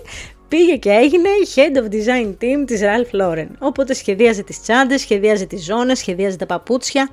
πήγε 0.48 0.76
και 0.76 0.90
έγινε 0.90 1.28
Head 1.54 1.76
of 1.76 1.94
Design 1.94 2.28
Team 2.28 2.66
της 2.66 2.80
Ralph 2.82 3.20
Lauren. 3.20 3.48
Οπότε 3.58 3.94
σχεδίαζε 3.94 4.42
τις 4.42 4.62
τσάντες, 4.62 5.00
σχεδίαζε 5.00 5.46
τις 5.46 5.64
ζώνες, 5.64 5.98
σχεδίαζε 5.98 6.36
τα 6.36 6.46
παπούτσια. 6.46 7.10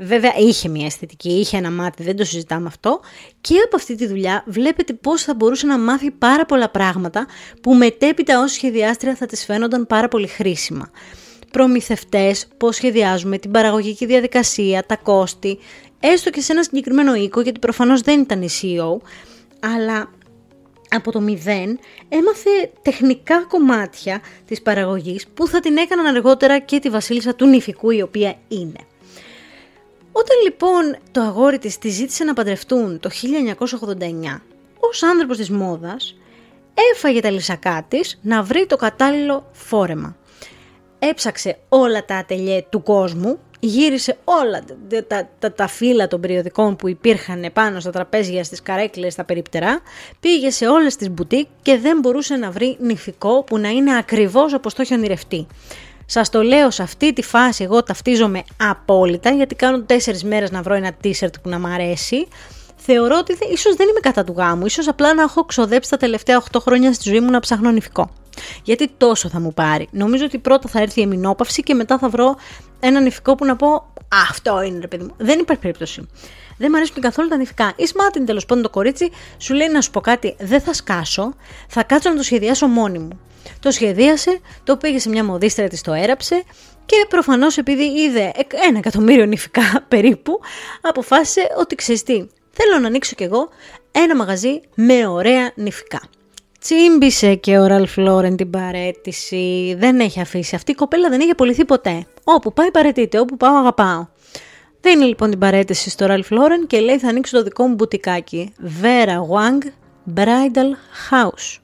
Βέβαια 0.00 0.34
είχε 0.36 0.68
μια 0.68 0.86
αισθητική, 0.86 1.28
είχε 1.28 1.56
ένα 1.56 1.70
μάτι, 1.70 2.02
δεν 2.02 2.16
το 2.16 2.24
συζητάμε 2.24 2.66
αυτό. 2.66 3.00
Και 3.40 3.54
από 3.64 3.76
αυτή 3.76 3.94
τη 3.94 4.06
δουλειά 4.06 4.44
βλέπετε 4.46 4.92
πώς 4.92 5.22
θα 5.22 5.34
μπορούσε 5.34 5.66
να 5.66 5.78
μάθει 5.78 6.10
πάρα 6.10 6.46
πολλά 6.46 6.68
πράγματα 6.70 7.26
που 7.62 7.74
μετέπειτα 7.74 8.40
ως 8.42 8.52
σχεδιάστρια 8.52 9.14
θα 9.14 9.26
τις 9.26 9.44
φαίνονταν 9.44 9.86
πάρα 9.86 10.08
πολύ 10.08 10.26
χρήσιμα. 10.26 10.90
Προμηθευτές, 11.50 12.46
πώς 12.56 12.74
σχεδιάζουμε, 12.74 13.38
την 13.38 13.50
παραγωγική 13.50 14.06
διαδικασία, 14.06 14.84
τα 14.86 14.96
κόστη, 14.96 15.58
έστω 16.00 16.30
και 16.30 16.40
σε 16.40 16.52
ένα 16.52 16.62
συγκεκριμένο 16.62 17.14
οίκο, 17.14 17.40
γιατί 17.40 17.58
προφανώς 17.58 18.00
δεν 18.00 18.20
ήταν 18.20 18.42
η 18.42 18.48
CEO, 18.60 18.96
αλλά 19.60 20.10
από 20.88 21.12
το 21.12 21.20
μηδέν 21.20 21.78
έμαθε 22.08 22.50
τεχνικά 22.82 23.44
κομμάτια 23.44 24.20
της 24.46 24.62
παραγωγής 24.62 25.26
που 25.34 25.46
θα 25.46 25.60
την 25.60 25.76
έκαναν 25.76 26.06
αργότερα 26.06 26.58
και 26.58 26.78
τη 26.78 26.88
βασίλισσα 26.88 27.34
του 27.34 27.46
νηφικού 27.46 27.90
η 27.90 28.02
οποία 28.02 28.34
είναι. 28.48 28.78
Όταν 30.18 30.36
λοιπόν 30.42 30.96
το 31.10 31.20
αγόρι 31.20 31.58
της 31.58 31.78
τη 31.78 31.88
ζήτησε 31.88 32.24
να 32.24 32.34
παντρευτούν 32.34 33.00
το 33.00 33.10
1989, 34.34 34.40
ως 34.78 35.02
άνθρωπος 35.02 35.36
της 35.36 35.50
μόδας 35.50 36.16
έφαγε 36.94 37.20
τα 37.20 37.30
λυσακά 37.30 37.86
της 37.88 38.18
να 38.22 38.42
βρει 38.42 38.66
το 38.66 38.76
κατάλληλο 38.76 39.48
φόρεμα. 39.52 40.16
Έψαξε 40.98 41.58
όλα 41.68 42.04
τα 42.04 42.16
ατελιέ 42.16 42.64
του 42.70 42.82
κόσμου, 42.82 43.38
γύρισε 43.60 44.16
όλα 44.24 44.64
τα, 45.06 45.28
τα, 45.38 45.52
τα, 45.52 45.66
φύλλα 45.66 46.08
των 46.08 46.20
περιοδικών 46.20 46.76
που 46.76 46.88
υπήρχαν 46.88 47.50
πάνω 47.52 47.80
στα 47.80 47.90
τραπέζια, 47.90 48.44
στις 48.44 48.62
καρέκλες, 48.62 49.12
στα 49.12 49.24
περίπτερα, 49.24 49.80
πήγε 50.20 50.50
σε 50.50 50.66
όλες 50.66 50.96
τις 50.96 51.10
μπουτίκ 51.10 51.46
και 51.62 51.78
δεν 51.78 51.98
μπορούσε 51.98 52.36
να 52.36 52.50
βρει 52.50 52.76
νηφικό 52.80 53.42
που 53.42 53.58
να 53.58 53.68
είναι 53.68 53.96
ακριβώς 53.96 54.52
όπως 54.54 54.74
το 54.74 54.82
έχει 54.82 54.94
ονειρευτεί. 54.94 55.46
Σας 56.10 56.30
το 56.30 56.42
λέω 56.42 56.70
σε 56.70 56.82
αυτή 56.82 57.12
τη 57.12 57.22
φάση, 57.22 57.64
εγώ 57.64 57.82
ταυτίζομαι 57.82 58.42
απόλυτα, 58.56 59.30
γιατί 59.30 59.54
κάνω 59.54 59.82
τέσσερις 59.82 60.24
μέρες 60.24 60.50
να 60.50 60.62
βρω 60.62 60.74
ένα 60.74 60.90
t-shirt 61.04 61.32
που 61.42 61.48
να 61.48 61.58
μ' 61.58 61.66
αρέσει. 61.66 62.28
Θεωρώ 62.76 63.16
ότι 63.18 63.38
ίσως 63.52 63.74
δεν 63.74 63.88
είμαι 63.88 64.00
κατά 64.00 64.24
του 64.24 64.34
γάμου, 64.36 64.66
ίσως 64.66 64.88
απλά 64.88 65.14
να 65.14 65.22
έχω 65.22 65.44
ξοδέψει 65.44 65.90
τα 65.90 65.96
τελευταία 65.96 66.42
8 66.52 66.60
χρόνια 66.60 66.92
στη 66.92 67.08
ζωή 67.08 67.20
μου 67.20 67.30
να 67.30 67.40
ψάχνω 67.40 67.70
νηφικό. 67.70 68.10
Γιατί 68.62 68.90
τόσο 68.96 69.28
θα 69.28 69.40
μου 69.40 69.54
πάρει. 69.54 69.88
Νομίζω 69.90 70.24
ότι 70.24 70.38
πρώτα 70.38 70.68
θα 70.68 70.80
έρθει 70.80 71.00
η 71.00 71.02
εμεινόπαυση 71.02 71.62
και 71.62 71.74
μετά 71.74 71.98
θα 71.98 72.08
βρω 72.08 72.36
ένα 72.80 73.00
νηφικό 73.00 73.34
που 73.34 73.44
να 73.44 73.56
πω 73.56 73.92
Αυτό 74.28 74.62
είναι 74.62 74.78
ρε 74.80 74.86
παιδί 74.86 75.04
μου. 75.04 75.14
Δεν 75.16 75.38
υπάρχει 75.38 75.62
περίπτωση. 75.62 76.08
Δεν 76.56 76.68
μου 76.70 76.76
αρέσουν 76.76 77.00
καθόλου 77.00 77.28
τα 77.28 77.36
νηφικά. 77.36 77.72
Η 77.76 77.86
Σμάτιν 77.86 78.26
τέλος 78.26 78.46
πάντων 78.46 78.62
το 78.62 78.70
κορίτσι 78.70 79.10
σου 79.38 79.54
λέει 79.54 79.68
να 79.68 79.80
σου 79.80 79.90
πω 79.90 80.00
κάτι, 80.00 80.36
δεν 80.38 80.60
θα 80.60 80.72
σκάσω, 80.72 81.34
θα 81.68 81.82
κάτσω 81.82 82.10
να 82.10 82.16
το 82.16 82.22
σχεδιάσω 82.22 82.66
μόνη 82.66 82.98
μου. 82.98 83.18
Το 83.60 83.70
σχεδίασε, 83.70 84.40
το 84.64 84.76
πήγε 84.76 84.98
σε 84.98 85.08
μια 85.08 85.24
μοδίστρα 85.24 85.68
της, 85.68 85.80
το 85.80 85.92
έραψε 85.92 86.42
και 86.86 87.06
προφανώς 87.08 87.56
επειδή 87.56 87.84
είδε 87.84 88.32
ένα 88.68 88.78
εκατομμύριο 88.78 89.26
νηφικά 89.26 89.62
περίπου, 89.88 90.40
αποφάσισε 90.80 91.40
ότι 91.58 91.74
ξέρεις 91.74 92.02
τι, 92.02 92.26
θέλω 92.50 92.78
να 92.80 92.86
ανοίξω 92.86 93.14
κι 93.14 93.22
εγώ 93.22 93.48
ένα 93.92 94.16
μαγαζί 94.16 94.60
με 94.74 95.06
ωραία 95.06 95.52
νηφικά. 95.54 96.00
Τσίμπησε 96.60 97.34
και 97.34 97.58
ο 97.58 97.66
Ραλφ 97.66 97.96
Λόρεν 97.96 98.36
την 98.36 98.50
παρέτηση, 98.50 99.74
δεν 99.78 100.00
έχει 100.00 100.20
αφήσει. 100.20 100.54
Αυτή 100.54 100.70
η 100.70 100.74
κοπέλα 100.74 101.08
δεν 101.08 101.20
έχει 101.20 101.30
απολυθεί 101.30 101.64
ποτέ. 101.64 102.06
Όπου 102.24 102.52
πάει 102.52 102.70
παρετείται, 102.70 103.18
όπου 103.18 103.36
πάω 103.36 103.56
αγαπάω. 103.56 104.06
Δίνει 104.80 105.04
λοιπόν 105.04 105.30
την 105.30 105.38
παρέτηση 105.38 105.90
στο 105.90 106.06
Ραλφ 106.06 106.30
Λόρεν 106.30 106.66
και 106.66 106.80
λέει 106.80 106.98
θα 106.98 107.08
ανοίξω 107.08 107.36
το 107.36 107.42
δικό 107.42 107.66
μου 107.66 107.74
μπουτικάκι. 107.74 108.52
Vera 108.82 109.18
Wang 109.34 109.62
Bridal 110.14 110.70
House. 111.10 111.58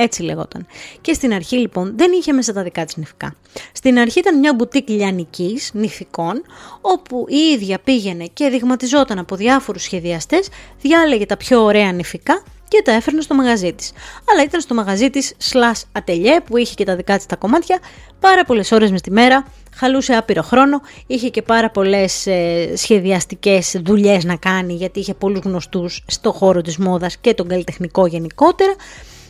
Έτσι 0.00 0.22
λεγόταν. 0.22 0.66
Και 1.00 1.12
στην 1.12 1.32
αρχή 1.32 1.56
λοιπόν 1.56 1.92
δεν 1.96 2.12
είχε 2.12 2.32
μέσα 2.32 2.52
τα 2.52 2.62
δικά 2.62 2.84
της 2.84 2.96
νηφικά. 2.96 3.34
Στην 3.72 3.98
αρχή 3.98 4.18
ήταν 4.18 4.38
μια 4.38 4.54
μπουτίκ 4.54 4.88
λιανικής, 4.88 5.70
νηφικών, 5.74 6.42
όπου 6.80 7.26
η 7.28 7.36
ίδια 7.36 7.78
πήγαινε 7.78 8.24
και 8.32 8.48
δειγματιζόταν 8.48 9.18
από 9.18 9.36
διάφορους 9.36 9.82
σχεδιαστές, 9.82 10.48
διάλεγε 10.80 11.26
τα 11.26 11.36
πιο 11.36 11.62
ωραία 11.64 11.92
νηφικά 11.92 12.42
και 12.68 12.82
τα 12.84 12.92
έφερνε 12.92 13.20
στο 13.20 13.34
μαγαζί 13.34 13.72
της. 13.72 13.92
Αλλά 14.32 14.42
ήταν 14.42 14.60
στο 14.60 14.74
μαγαζί 14.74 15.10
της 15.10 15.34
slash 15.52 15.82
ατελιέ 15.92 16.40
που 16.40 16.56
είχε 16.56 16.74
και 16.74 16.84
τα 16.84 16.96
δικά 16.96 17.16
της 17.16 17.26
τα 17.26 17.36
κομμάτια 17.36 17.78
πάρα 18.20 18.44
πολλές 18.44 18.72
ώρες 18.72 18.90
μες 18.90 19.00
τη 19.00 19.10
μέρα, 19.10 19.44
χαλούσε 19.76 20.14
άπειρο 20.14 20.42
χρόνο, 20.42 20.80
είχε 21.06 21.28
και 21.28 21.42
πάρα 21.42 21.70
πολλές 21.70 22.26
ε, 22.26 22.72
σχεδιαστικές 22.76 23.76
δουλειές 23.84 24.24
να 24.24 24.36
κάνει 24.36 24.74
γιατί 24.74 25.00
είχε 25.00 25.14
πολλούς 25.14 25.40
γνωστούς 25.44 26.04
στο 26.06 26.32
χώρο 26.32 26.60
της 26.60 26.76
μόδας 26.76 27.16
και 27.16 27.34
τον 27.34 27.48
καλλιτεχνικό 27.48 28.06
γενικότερα. 28.06 28.74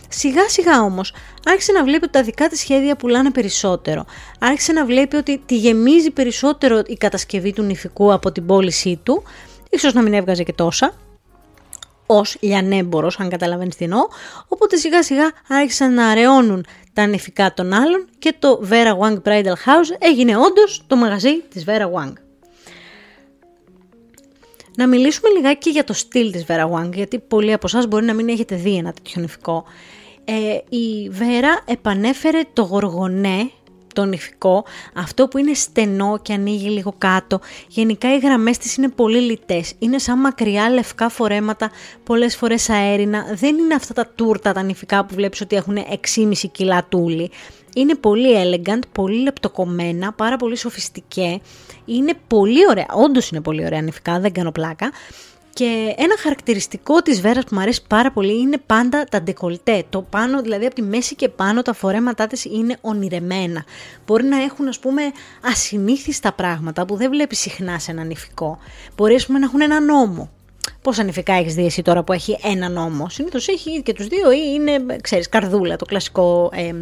Σιγά 0.08 0.48
σιγά 0.48 0.82
όμως 0.82 1.14
άρχισε 1.44 1.72
να 1.72 1.84
βλέπει 1.84 2.04
ότι 2.04 2.12
τα 2.12 2.22
δικά 2.22 2.48
της 2.48 2.60
σχέδια 2.60 2.96
πουλάνε 2.96 3.30
περισσότερο. 3.30 4.04
Άρχισε 4.38 4.72
να 4.72 4.84
βλέπει 4.84 5.16
ότι 5.16 5.42
τη 5.46 5.56
γεμίζει 5.56 6.10
περισσότερο 6.10 6.82
η 6.86 6.94
κατασκευή 6.94 7.52
του 7.52 7.62
νηφικού 7.62 8.12
από 8.12 8.32
την 8.32 8.46
πώλησή 8.46 9.00
του, 9.02 9.22
ίσως 9.70 9.92
να 9.92 10.02
μην 10.02 10.14
έβγαζε 10.14 10.42
και 10.42 10.52
τόσα, 10.52 10.92
ως 12.06 12.36
λιανέμπορος, 12.40 13.18
αν 13.18 13.28
καταλαβαίνεις 13.28 13.76
τι 13.76 13.84
εννοώ. 13.84 14.00
Οπότε 14.48 14.76
σιγά 14.76 15.02
σιγά 15.02 15.30
άρχισαν 15.48 15.94
να 15.94 16.06
αραιώνουν 16.06 16.66
τα 16.92 17.06
νηφικά 17.06 17.54
των 17.54 17.72
άλλων 17.72 18.08
και 18.18 18.34
το 18.38 18.62
Vera 18.70 18.98
Wang 18.98 19.22
Bridal 19.22 19.46
House 19.46 19.96
έγινε 19.98 20.36
όντως 20.36 20.84
το 20.86 20.96
μαγαζί 20.96 21.40
της 21.40 21.64
Vera 21.66 21.90
Wang. 21.92 22.12
Να 24.76 24.86
μιλήσουμε 24.86 25.30
λιγάκι 25.30 25.70
για 25.70 25.84
το 25.84 25.92
στυλ 25.92 26.32
της 26.32 26.44
Vera 26.48 26.70
Wang, 26.70 26.90
γιατί 26.94 27.18
πολλοί 27.18 27.52
από 27.52 27.66
εσάς 27.66 27.86
μπορεί 27.86 28.04
να 28.04 28.14
μην 28.14 28.28
έχετε 28.28 28.56
δει 28.56 28.76
ένα 28.76 28.92
τέτοιο 28.92 29.20
νηφικό. 29.20 29.64
Ε, 30.30 30.76
η 30.76 31.10
Vera 31.18 31.62
επανέφερε 31.64 32.40
το 32.52 32.62
γοργονέ 32.62 33.50
το 33.94 34.04
νηφικό, 34.04 34.64
αυτό 34.94 35.28
που 35.28 35.38
είναι 35.38 35.54
στενό 35.54 36.18
και 36.22 36.32
ανοίγει 36.32 36.68
λίγο 36.68 36.94
κάτω. 36.98 37.40
Γενικά 37.68 38.14
οι 38.14 38.18
γραμμές 38.18 38.58
της 38.58 38.76
είναι 38.76 38.88
πολύ 38.88 39.18
λιτές, 39.18 39.72
είναι 39.78 39.98
σαν 39.98 40.18
μακριά 40.18 40.70
λευκά 40.70 41.08
φορέματα, 41.08 41.70
πολλές 42.04 42.36
φορές 42.36 42.70
αέρινα, 42.70 43.26
δεν 43.34 43.58
είναι 43.58 43.74
αυτά 43.74 43.94
τα 43.94 44.12
τούρτα 44.14 44.52
τα 44.52 44.62
νηφικά 44.62 45.04
που 45.04 45.14
βλέπεις 45.14 45.40
ότι 45.40 45.56
έχουν 45.56 45.76
6,5 45.76 46.48
κιλά 46.52 46.86
τούλι. 46.88 47.30
Είναι 47.74 47.94
πολύ 47.94 48.28
elegant, 48.44 48.82
πολύ 48.92 49.22
λεπτοκομμένα, 49.22 50.12
πάρα 50.12 50.36
πολύ 50.36 50.56
σοφιστικέ. 50.56 51.40
Είναι 51.84 52.12
πολύ 52.26 52.68
ωραία, 52.68 52.86
όντως 52.92 53.30
είναι 53.30 53.40
πολύ 53.40 53.64
ωραία 53.64 53.80
νηφικά, 53.80 54.20
δεν 54.20 54.32
κάνω 54.32 54.52
πλάκα. 54.52 54.90
Και 55.58 55.94
ένα 55.96 56.18
χαρακτηριστικό 56.18 57.02
της 57.02 57.20
Βέρας 57.20 57.44
που 57.44 57.54
μου 57.54 57.60
αρέσει 57.60 57.82
πάρα 57.88 58.12
πολύ 58.12 58.40
είναι 58.40 58.58
πάντα 58.66 59.04
τα 59.04 59.22
ντεκολτέ. 59.22 59.84
Το 59.88 60.02
πάνω, 60.02 60.42
δηλαδή 60.42 60.66
από 60.66 60.74
τη 60.74 60.82
μέση 60.82 61.14
και 61.14 61.28
πάνω 61.28 61.62
τα 61.62 61.72
φορέματά 61.72 62.26
της 62.26 62.44
είναι 62.44 62.76
ονειρεμένα. 62.80 63.64
Μπορεί 64.06 64.24
να 64.24 64.42
έχουν 64.42 64.68
ας 64.68 64.78
πούμε 64.78 65.02
ασυνήθιστα 65.42 66.32
πράγματα 66.32 66.86
που 66.86 66.96
δεν 66.96 67.10
βλέπεις 67.10 67.38
συχνά 67.38 67.78
σε 67.78 67.90
ένα 67.90 68.04
νηφικό. 68.04 68.58
Μπορεί 68.96 69.14
ας 69.14 69.26
πούμε 69.26 69.38
να 69.38 69.44
έχουν 69.44 69.60
ένα 69.60 69.80
νόμο. 69.80 70.30
Πόσα 70.82 71.02
νηφικά 71.02 71.32
έχεις 71.32 71.54
δει 71.54 71.64
εσύ 71.64 71.82
τώρα 71.82 72.02
που 72.02 72.12
έχει 72.12 72.38
ένα 72.42 72.68
νόμο; 72.68 73.08
Συνήθως 73.08 73.48
έχει 73.48 73.82
και 73.82 73.92
τους 73.92 74.06
δύο 74.06 74.32
ή 74.32 74.40
είναι, 74.54 74.96
ξέρεις, 75.00 75.28
καρδούλα, 75.28 75.76
το 75.76 75.84
κλασικό 75.84 76.50
ε, 76.54 76.74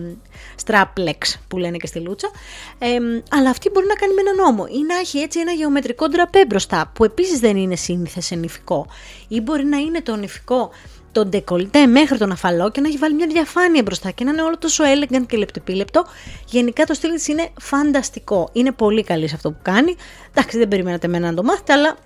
στράπλεξ 0.56 1.38
που 1.48 1.58
λένε 1.58 1.76
και 1.76 1.86
στη 1.86 1.98
Λούτσα. 1.98 2.30
Ε, 2.78 2.88
αλλά 3.30 3.50
αυτή 3.50 3.70
μπορεί 3.70 3.86
να 3.86 3.94
κάνει 3.94 4.12
με 4.14 4.20
ένα 4.20 4.44
νόμο 4.44 4.66
ή 4.70 4.82
να 4.88 4.98
έχει 4.98 5.18
έτσι 5.18 5.40
ένα 5.40 5.52
γεωμετρικό 5.52 6.08
ντραπέ 6.08 6.46
μπροστά, 6.46 6.90
που 6.94 7.04
επίσης 7.04 7.40
δεν 7.40 7.56
είναι 7.56 7.76
σύνηθες 7.76 8.26
σε 8.26 8.34
νηφικό. 8.34 8.86
Ή 9.28 9.40
μπορεί 9.40 9.64
να 9.64 9.76
είναι 9.76 10.02
το 10.02 10.16
νηφικό 10.16 10.70
το 11.12 11.24
ντεκολτέ 11.24 11.86
μέχρι 11.86 12.18
τον 12.18 12.32
αφαλό 12.32 12.70
και 12.70 12.80
να 12.80 12.88
έχει 12.88 12.96
βάλει 12.96 13.14
μια 13.14 13.26
διαφάνεια 13.26 13.82
μπροστά 13.82 14.10
και 14.10 14.24
να 14.24 14.30
είναι 14.30 14.42
όλο 14.42 14.58
τόσο 14.58 14.84
elegant 14.84 15.26
και 15.26 15.36
λεπτεπίλεπτο. 15.36 16.06
Γενικά 16.46 16.84
το 16.84 16.94
στυλ 16.94 17.10
της 17.10 17.28
είναι 17.28 17.48
φανταστικό. 17.60 18.48
Είναι 18.52 18.72
πολύ 18.72 19.04
καλή 19.04 19.28
σε 19.28 19.34
αυτό 19.34 19.50
που 19.50 19.58
κάνει. 19.62 19.96
Εντάξει, 20.30 20.58
δεν 20.58 20.68
περιμένατε 20.68 21.06
εμένα 21.06 21.26
να 21.26 21.34
το 21.34 21.42
μάθετε, 21.42 21.72
αλλά 21.72 21.96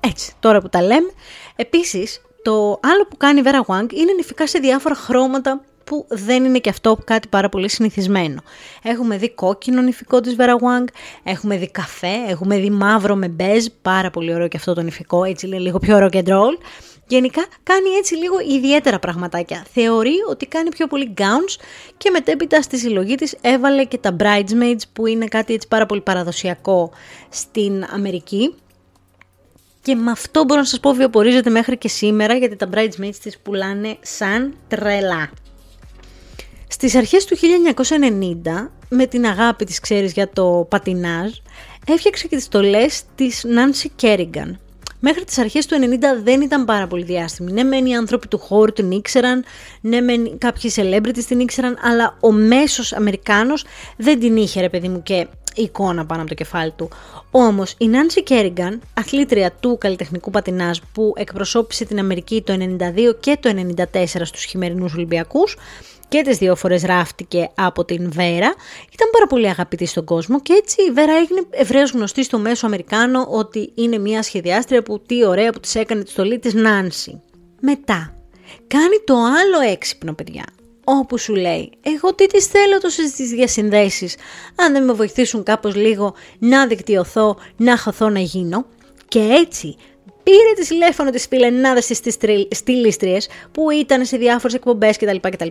έτσι, 0.00 0.32
τώρα 0.40 0.60
που 0.60 0.68
τα 0.68 0.82
λέμε. 0.82 1.10
Επίσης, 1.56 2.20
το 2.42 2.80
άλλο 2.82 3.06
που 3.08 3.16
κάνει 3.16 3.40
η 3.40 3.42
Vera 3.46 3.74
Wang 3.74 3.92
είναι 3.92 4.12
νηφικά 4.12 4.46
σε 4.46 4.58
διάφορα 4.58 4.94
χρώματα 4.94 5.60
που 5.88 6.06
δεν 6.08 6.44
είναι 6.44 6.58
και 6.58 6.68
αυτό 6.68 6.98
κάτι 7.04 7.28
πάρα 7.28 7.48
πολύ 7.48 7.68
συνηθισμένο. 7.68 8.40
Έχουμε 8.82 9.16
δει 9.16 9.30
κόκκινο 9.30 9.82
νηφικό 9.82 10.20
της 10.20 10.36
Vera 10.38 10.52
Wang, 10.52 10.84
έχουμε 11.22 11.56
δει 11.56 11.70
καφέ, 11.70 12.14
έχουμε 12.28 12.58
δει 12.58 12.70
μαύρο 12.70 13.14
με 13.14 13.28
μπέζ, 13.28 13.66
πάρα 13.82 14.10
πολύ 14.10 14.34
ωραίο 14.34 14.48
και 14.48 14.56
αυτό 14.56 14.74
το 14.74 14.82
νηφικό, 14.82 15.24
έτσι 15.24 15.46
είναι 15.46 15.58
λίγο 15.58 15.78
πιο 15.78 15.98
rock 15.98 16.14
and 16.14 16.28
roll. 16.28 16.58
Γενικά 17.06 17.46
κάνει 17.62 17.90
έτσι 17.98 18.14
λίγο 18.14 18.34
ιδιαίτερα 18.56 18.98
πραγματάκια. 18.98 19.64
Θεωρεί 19.72 20.14
ότι 20.30 20.46
κάνει 20.46 20.68
πιο 20.68 20.86
πολύ 20.86 21.14
gowns 21.18 21.60
και 21.96 22.10
μετέπειτα 22.10 22.62
στη 22.62 22.78
συλλογή 22.78 23.14
της 23.14 23.36
έβαλε 23.40 23.84
και 23.84 23.98
τα 23.98 24.16
bridesmaids 24.20 24.82
που 24.92 25.06
είναι 25.06 25.26
κάτι 25.26 25.54
έτσι 25.54 25.68
πάρα 25.68 25.86
πολύ 25.86 26.00
παραδοσιακό 26.00 26.90
στην 27.28 27.84
Αμερική 27.90 28.54
και 29.88 29.94
με 29.94 30.10
αυτό 30.10 30.44
μπορώ 30.44 30.60
να 30.60 30.66
σας 30.66 30.80
πω 30.80 30.92
βιοπορίζεται 30.92 31.50
μέχρι 31.50 31.78
και 31.78 31.88
σήμερα 31.88 32.34
γιατί 32.34 32.56
τα 32.56 32.68
bridesmaids 32.74 33.16
της 33.22 33.38
πουλάνε 33.38 33.96
σαν 34.00 34.54
τρελά. 34.68 35.30
Στις 36.68 36.94
αρχές 36.94 37.24
του 37.24 37.36
1990, 37.36 38.70
με 38.88 39.06
την 39.06 39.26
αγάπη 39.26 39.64
της 39.64 39.80
ξέρεις 39.80 40.12
για 40.12 40.28
το 40.28 40.66
πατινάζ, 40.70 41.30
έφτιαξε 41.86 42.26
και 42.28 42.36
τις 42.36 42.44
στολές 42.44 43.02
της 43.14 43.44
Nancy 43.46 44.02
Kerrigan. 44.02 44.50
Μέχρι 45.00 45.24
τις 45.24 45.38
αρχές 45.38 45.66
του 45.66 45.76
90 45.76 46.22
δεν 46.22 46.40
ήταν 46.40 46.64
πάρα 46.64 46.86
πολύ 46.86 47.04
διάστημη. 47.04 47.52
Ναι 47.52 47.62
μεν 47.62 47.86
οι 47.86 47.96
άνθρωποι 47.96 48.28
του 48.28 48.38
χώρου 48.38 48.72
την 48.72 48.90
ήξεραν, 48.90 49.44
ναι 49.80 50.00
μεν 50.00 50.38
κάποιοι 50.38 50.72
celebrities 50.74 51.24
την 51.26 51.40
ήξεραν, 51.40 51.78
αλλά 51.82 52.16
ο 52.20 52.32
μέσος 52.32 52.92
Αμερικάνος 52.92 53.64
δεν 53.96 54.20
την 54.20 54.36
είχε 54.36 54.60
ρε 54.60 54.68
παιδί 54.68 54.88
μου 54.88 55.02
και 55.02 55.26
εικόνα 55.62 56.06
πάνω 56.06 56.20
από 56.20 56.28
το 56.28 56.34
κεφάλι 56.34 56.70
του. 56.70 56.88
Όμως 57.30 57.74
η 57.78 57.88
Νάνσι 57.88 58.22
Κέριγκαν, 58.22 58.80
αθλήτρια 58.94 59.52
του 59.52 59.78
καλλιτεχνικού 59.80 60.30
πατινάζ 60.30 60.78
που 60.92 61.12
εκπροσώπησε 61.16 61.84
την 61.84 61.98
Αμερική 61.98 62.42
το 62.42 62.52
92 62.52 63.14
και 63.20 63.38
το 63.40 63.50
94 63.92 64.04
στους 64.04 64.44
χειμερινούς 64.44 64.94
Ολυμπιακούς 64.94 65.56
και 66.08 66.22
τις 66.22 66.38
δύο 66.38 66.56
φορές 66.56 66.82
ράφτηκε 66.82 67.50
από 67.54 67.84
την 67.84 68.10
Βέρα, 68.12 68.54
ήταν 68.92 69.10
πάρα 69.12 69.26
πολύ 69.26 69.48
αγαπητή 69.48 69.86
στον 69.86 70.04
κόσμο 70.04 70.40
και 70.40 70.52
έτσι 70.52 70.82
η 70.82 70.90
Βέρα 70.90 71.12
έγινε 71.12 71.40
ευρέως 71.50 71.90
γνωστή 71.90 72.24
στο 72.24 72.38
μέσο 72.38 72.66
Αμερικάνο 72.66 73.26
ότι 73.30 73.72
είναι 73.74 73.98
μια 73.98 74.22
σχεδιάστρια 74.22 74.82
που 74.82 75.02
τι 75.06 75.26
ωραία 75.26 75.52
που 75.52 75.60
της 75.60 75.74
έκανε 75.74 76.02
τη 76.02 76.10
στολή 76.10 76.38
της 76.38 76.54
Νάνσι. 76.54 77.20
Μετά, 77.60 78.14
κάνει 78.66 78.96
το 79.04 79.14
άλλο 79.14 79.60
έξυπνο 79.70 80.14
παιδιά 80.14 80.44
όπου 80.90 81.18
σου 81.18 81.34
λέει 81.34 81.70
εγώ 81.82 82.14
τι 82.14 82.26
τις 82.26 82.46
θέλω 82.46 82.80
τόσες 82.80 83.10
τις 83.10 83.28
διασυνδέσεις 83.28 84.16
αν 84.54 84.72
δεν 84.72 84.84
με 84.84 84.92
βοηθήσουν 84.92 85.42
κάπως 85.42 85.74
λίγο 85.74 86.14
να 86.38 86.66
δικτυωθώ, 86.66 87.36
να 87.56 87.78
χωθώ 87.78 88.08
να 88.08 88.20
γίνω 88.20 88.66
και 89.08 89.18
έτσι 89.18 89.76
πήρε 90.28 90.52
τη 90.56 90.66
τηλέφωνο 90.66 91.10
της 91.10 91.26
φιλενάδας 91.26 91.86
της 91.86 92.16
στυλίστριες 92.50 93.28
που 93.52 93.70
ήταν 93.70 94.04
σε 94.04 94.16
διάφορες 94.16 94.54
εκπομπές 94.54 94.96
κτλ. 94.96 95.16
κτλ. 95.20 95.46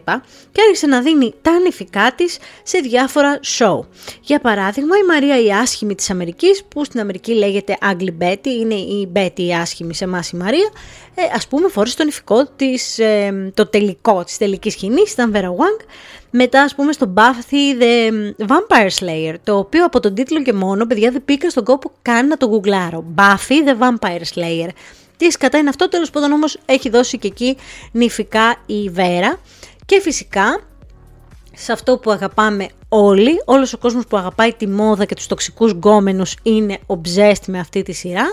και 0.52 0.62
άρχισε 0.62 0.88
να 0.88 1.02
δίνει 1.02 1.34
τα 1.42 1.60
νηφικά 1.60 2.12
της 2.16 2.38
σε 2.64 2.78
διάφορα 2.80 3.40
show. 3.58 3.80
Για 4.22 4.40
παράδειγμα 4.40 4.98
η 4.98 5.04
Μαρία 5.04 5.42
η 5.42 5.52
άσχημη 5.52 5.96
της 5.96 6.10
Αμερικής 6.10 6.64
που 6.68 6.86
στην 6.86 7.00
Αμερική 7.00 7.34
λέγεται 7.34 7.78
Ugly 7.82 8.24
Betty, 8.24 8.48
είναι 8.48 8.74
η 8.74 9.12
Betty 9.16 9.40
η 9.40 9.54
άσχημη 9.54 9.96
σε 9.96 10.04
εμάς 10.04 10.30
η 10.30 10.36
Μαρία, 10.36 10.70
ε, 11.16 11.22
ας 11.34 11.48
πούμε 11.48 11.68
φόρεσε 11.68 11.96
τον 11.96 12.08
ηφικό 12.08 12.46
της, 12.56 13.00
ε, 13.00 13.52
το 13.54 13.66
τελικό 13.68 14.24
της 14.24 14.38
τελικής 14.38 14.74
σκηνής, 14.74 15.12
ήταν 15.12 15.32
Vera 15.36 15.50
Wang, 15.50 15.86
μετά 16.30 16.62
ας 16.62 16.76
πούμε 16.76 16.92
στο 16.92 17.14
Buffy 17.16 17.82
The 17.82 18.12
Vampire 18.48 18.90
Slayer, 19.00 19.36
το 19.44 19.58
οποίο 19.58 19.86
από 19.86 20.00
τον 20.00 20.14
τίτλο 20.14 20.42
και 20.42 20.54
μόνο, 20.54 20.86
παιδιά 20.86 21.12
δεν 21.12 21.26
πήκα 21.26 21.50
στον 21.50 21.64
κόπο 21.64 21.92
καν 22.02 22.28
να 22.28 22.38
το 22.38 22.48
γκουγκλάρω. 22.48 23.06
Buffy 23.16 23.68
The 23.68 23.78
Vampire 23.80 24.22
Slayer. 24.34 24.70
Τι 25.18 25.32
σκατά 25.32 25.58
είναι 25.58 25.70
αυτό, 25.70 25.90
τέλος 25.90 26.10
πάντων 26.10 26.32
όμως 26.32 26.58
έχει 26.66 26.90
δώσει 26.90 27.18
και 27.18 27.28
εκεί 27.28 27.58
νηφικά 27.92 28.56
η 28.66 28.90
Βέρα. 28.90 29.40
Και 29.86 30.02
φυσικά 30.02 30.62
σε 31.54 31.72
αυτό 31.72 31.98
που 31.98 32.12
αγαπάμε 32.12 32.68
όλοι, 32.90 33.42
όλος 33.46 33.74
ο 33.74 33.78
κόσμος 33.78 34.08
που 34.08 34.18
αγαπάει 34.18 34.54
τη 34.54 34.68
μόδα 34.68 35.06
και 35.06 35.16
τους 35.16 35.28
τοξικούς 35.28 35.72
γκόμενους 35.72 36.36
είναι 36.44 36.78
obsessed 36.88 37.46
με 37.48 37.60
αυτή 37.60 37.82
τη 37.82 37.92
σειρά, 37.92 38.26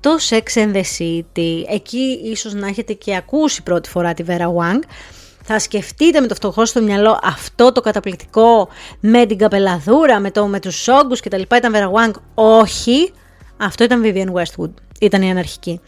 το 0.00 0.10
Sex 0.28 0.42
and 0.54 0.74
the 0.74 0.82
City. 0.98 1.64
Εκεί 1.68 2.20
ίσως 2.24 2.54
να 2.54 2.66
έχετε 2.66 2.92
και 2.92 3.16
ακούσει 3.16 3.62
πρώτη 3.62 3.88
φορά 3.88 4.14
τη 4.14 4.24
Vera 4.26 4.46
Wang. 4.46 4.80
Θα 5.48 5.58
σκεφτείτε 5.58 6.20
με 6.20 6.26
το 6.26 6.34
φτωχό 6.34 6.64
σας 6.64 6.82
μυαλό 6.82 7.18
αυτό 7.22 7.72
το 7.72 7.80
καταπληκτικό 7.80 8.68
με 9.00 9.26
την 9.26 9.38
καπελαδούρα, 9.38 10.20
με, 10.20 10.30
το, 10.30 10.46
με 10.46 10.60
τους 10.60 10.82
φιόγκους 10.82 11.20
και 11.20 11.28
τα 11.28 11.38
λοιπά 11.38 11.56
ήταν 11.56 11.72
Vera 11.74 11.90
Wang; 11.90 12.12
Όχι, 12.34 13.12
αυτό 13.56 13.84
ήταν 13.84 14.02
Vivienne 14.04 14.32
Westwood, 14.32 14.70
ήταν 15.00 15.22
η 15.22 15.30
αναρχική. 15.30 15.80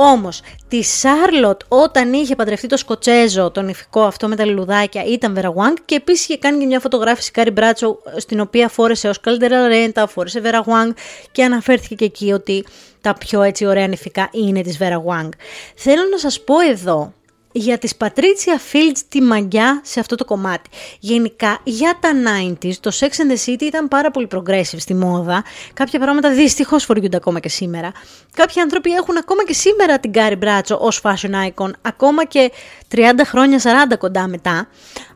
Όμως, 0.00 0.40
τη 0.68 0.82
Σάρλοτ 0.82 1.60
όταν 1.68 2.12
είχε 2.12 2.34
παντρευτεί 2.34 2.66
το 2.66 2.76
Σκοτσέζο, 2.76 3.50
το 3.50 3.68
νυφικό 3.68 4.00
αυτό 4.02 4.28
με 4.28 4.36
τα 4.36 4.44
λουλουδάκια, 4.44 5.04
ήταν 5.04 5.38
Vera 5.38 5.48
Wang 5.48 5.76
και 5.84 5.94
επίσης 5.94 6.24
είχε 6.24 6.38
κάνει 6.38 6.58
και 6.58 6.66
μια 6.66 6.80
φωτογράφηση 6.80 7.30
Κάρι 7.30 7.50
Μπράντσο 7.50 7.98
στην 8.16 8.40
οποία 8.40 8.68
φόρεσε 8.68 9.08
Όσκαρ 9.08 9.20
ντε 9.20 9.49
λα 9.49 9.68
Ρέντα, 9.68 10.06
φόρεσε 10.06 10.42
Vera 10.44 10.60
Wang 10.60 10.92
και 11.32 11.44
αναφέρθηκε 11.44 11.94
και 11.94 12.04
εκεί 12.04 12.32
ότι 12.32 12.64
τα 13.00 13.14
πιο 13.14 13.42
έτσι 13.42 13.66
ωραία 13.66 13.86
νυφικά 13.86 14.28
είναι 14.32 14.62
της 14.62 14.78
Vera 14.80 14.96
Wang. 14.96 15.28
Θέλω 15.74 16.02
να 16.10 16.18
σας 16.18 16.40
πω 16.40 16.60
εδώ 16.60 17.12
για 17.58 17.78
της 17.78 17.96
Πατρίτσια 17.96 18.60
Φιλντς 18.72 19.00
τη 19.08 19.22
μαγκιά 19.22 19.80
σε 19.84 20.00
αυτό 20.00 20.14
το 20.14 20.24
κομμάτι. 20.24 20.70
Γενικά 20.98 21.60
για 21.64 21.98
τα 22.00 22.10
90s 22.12 22.74
το 22.80 22.92
Sex 23.00 23.06
and 23.06 23.32
the 23.32 23.50
City 23.50 23.62
ήταν 23.62 23.88
πάρα 23.88 24.10
πολύ 24.10 24.28
progressive 24.34 24.78
στη 24.78 24.94
μόδα. 24.94 25.44
Κάποια 25.74 25.98
πράγματα 25.98 26.30
δυστυχώς 26.30 26.84
φοριούνται 26.84 27.16
ακόμα 27.16 27.40
και 27.40 27.48
σήμερα. 27.48 27.92
Κάποιοι 28.34 28.62
άνθρωποι 28.62 28.90
έχουν 28.90 29.16
ακόμα 29.16 29.44
και 29.44 29.52
σήμερα 29.52 29.98
την 29.98 30.12
Κάρι 30.12 30.36
Μπράντσο 30.36 30.78
ως 30.80 31.00
fashion 31.02 31.30
icon, 31.48 31.70
ακόμα 31.82 32.24
και 32.24 32.52
30 32.94 33.00
χρόνια, 33.24 33.58
40 33.58 33.98
κοντά 33.98 34.28
μετά. 34.28 34.68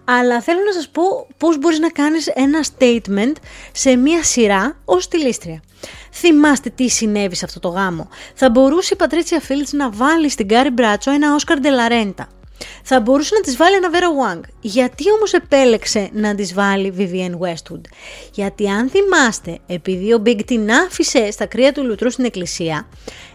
Αλλά 0.04 0.40
θέλω 0.40 0.60
να 0.66 0.72
σας 0.72 0.88
πω 0.88 1.26
πώς 1.36 1.58
μπορείς 1.58 1.78
να 1.78 1.88
κάνεις 1.90 2.26
ένα 2.26 2.64
statement 2.78 3.32
σε 3.72 3.96
μία 3.96 4.22
σειρά 4.22 4.76
ως 4.84 5.04
στυλίστρια. 5.04 5.62
Θυμάστε 6.12 6.70
τι 6.70 6.88
συνέβη 6.88 7.34
σε 7.34 7.44
αυτό 7.44 7.60
το 7.60 7.68
γάμο. 7.68 8.08
Θα 8.34 8.50
μπορούσε 8.50 8.94
η 8.94 8.96
Πατρίτσια 8.96 9.40
Φιλντς 9.40 9.72
να 9.72 9.90
βάλει 9.90 10.28
στην 10.28 10.48
Κάρι 10.48 10.70
Μπράντσο 10.70 11.10
ένα 11.10 11.34
Όσκαρ 11.34 11.60
ντε 11.60 11.79
λα 11.79 11.91
Ρέντα. 11.91 12.28
Θα 12.82 13.00
μπορούσε 13.00 13.34
να 13.34 13.40
της 13.40 13.56
βάλει 13.56 13.76
ένα 13.76 13.88
Vera 13.92 14.36
Wang. 14.36 14.40
Γιατί 14.60 15.04
όμως 15.12 15.32
επέλεξε 15.32 16.08
να 16.12 16.34
της 16.34 16.54
βάλει 16.54 16.94
Vivienne 16.98 17.46
Westwood. 17.46 17.80
Γιατί 18.32 18.68
αν 18.68 18.90
θυμάστε, 18.90 19.58
επειδή 19.66 20.12
ο 20.12 20.22
Big 20.26 20.40
την 20.46 20.72
άφησε 20.72 21.30
στα 21.30 21.46
κρύα 21.46 21.72
του 21.72 21.84
λουτρού 21.84 22.10
στην 22.10 22.24
εκκλησία, 22.24 22.88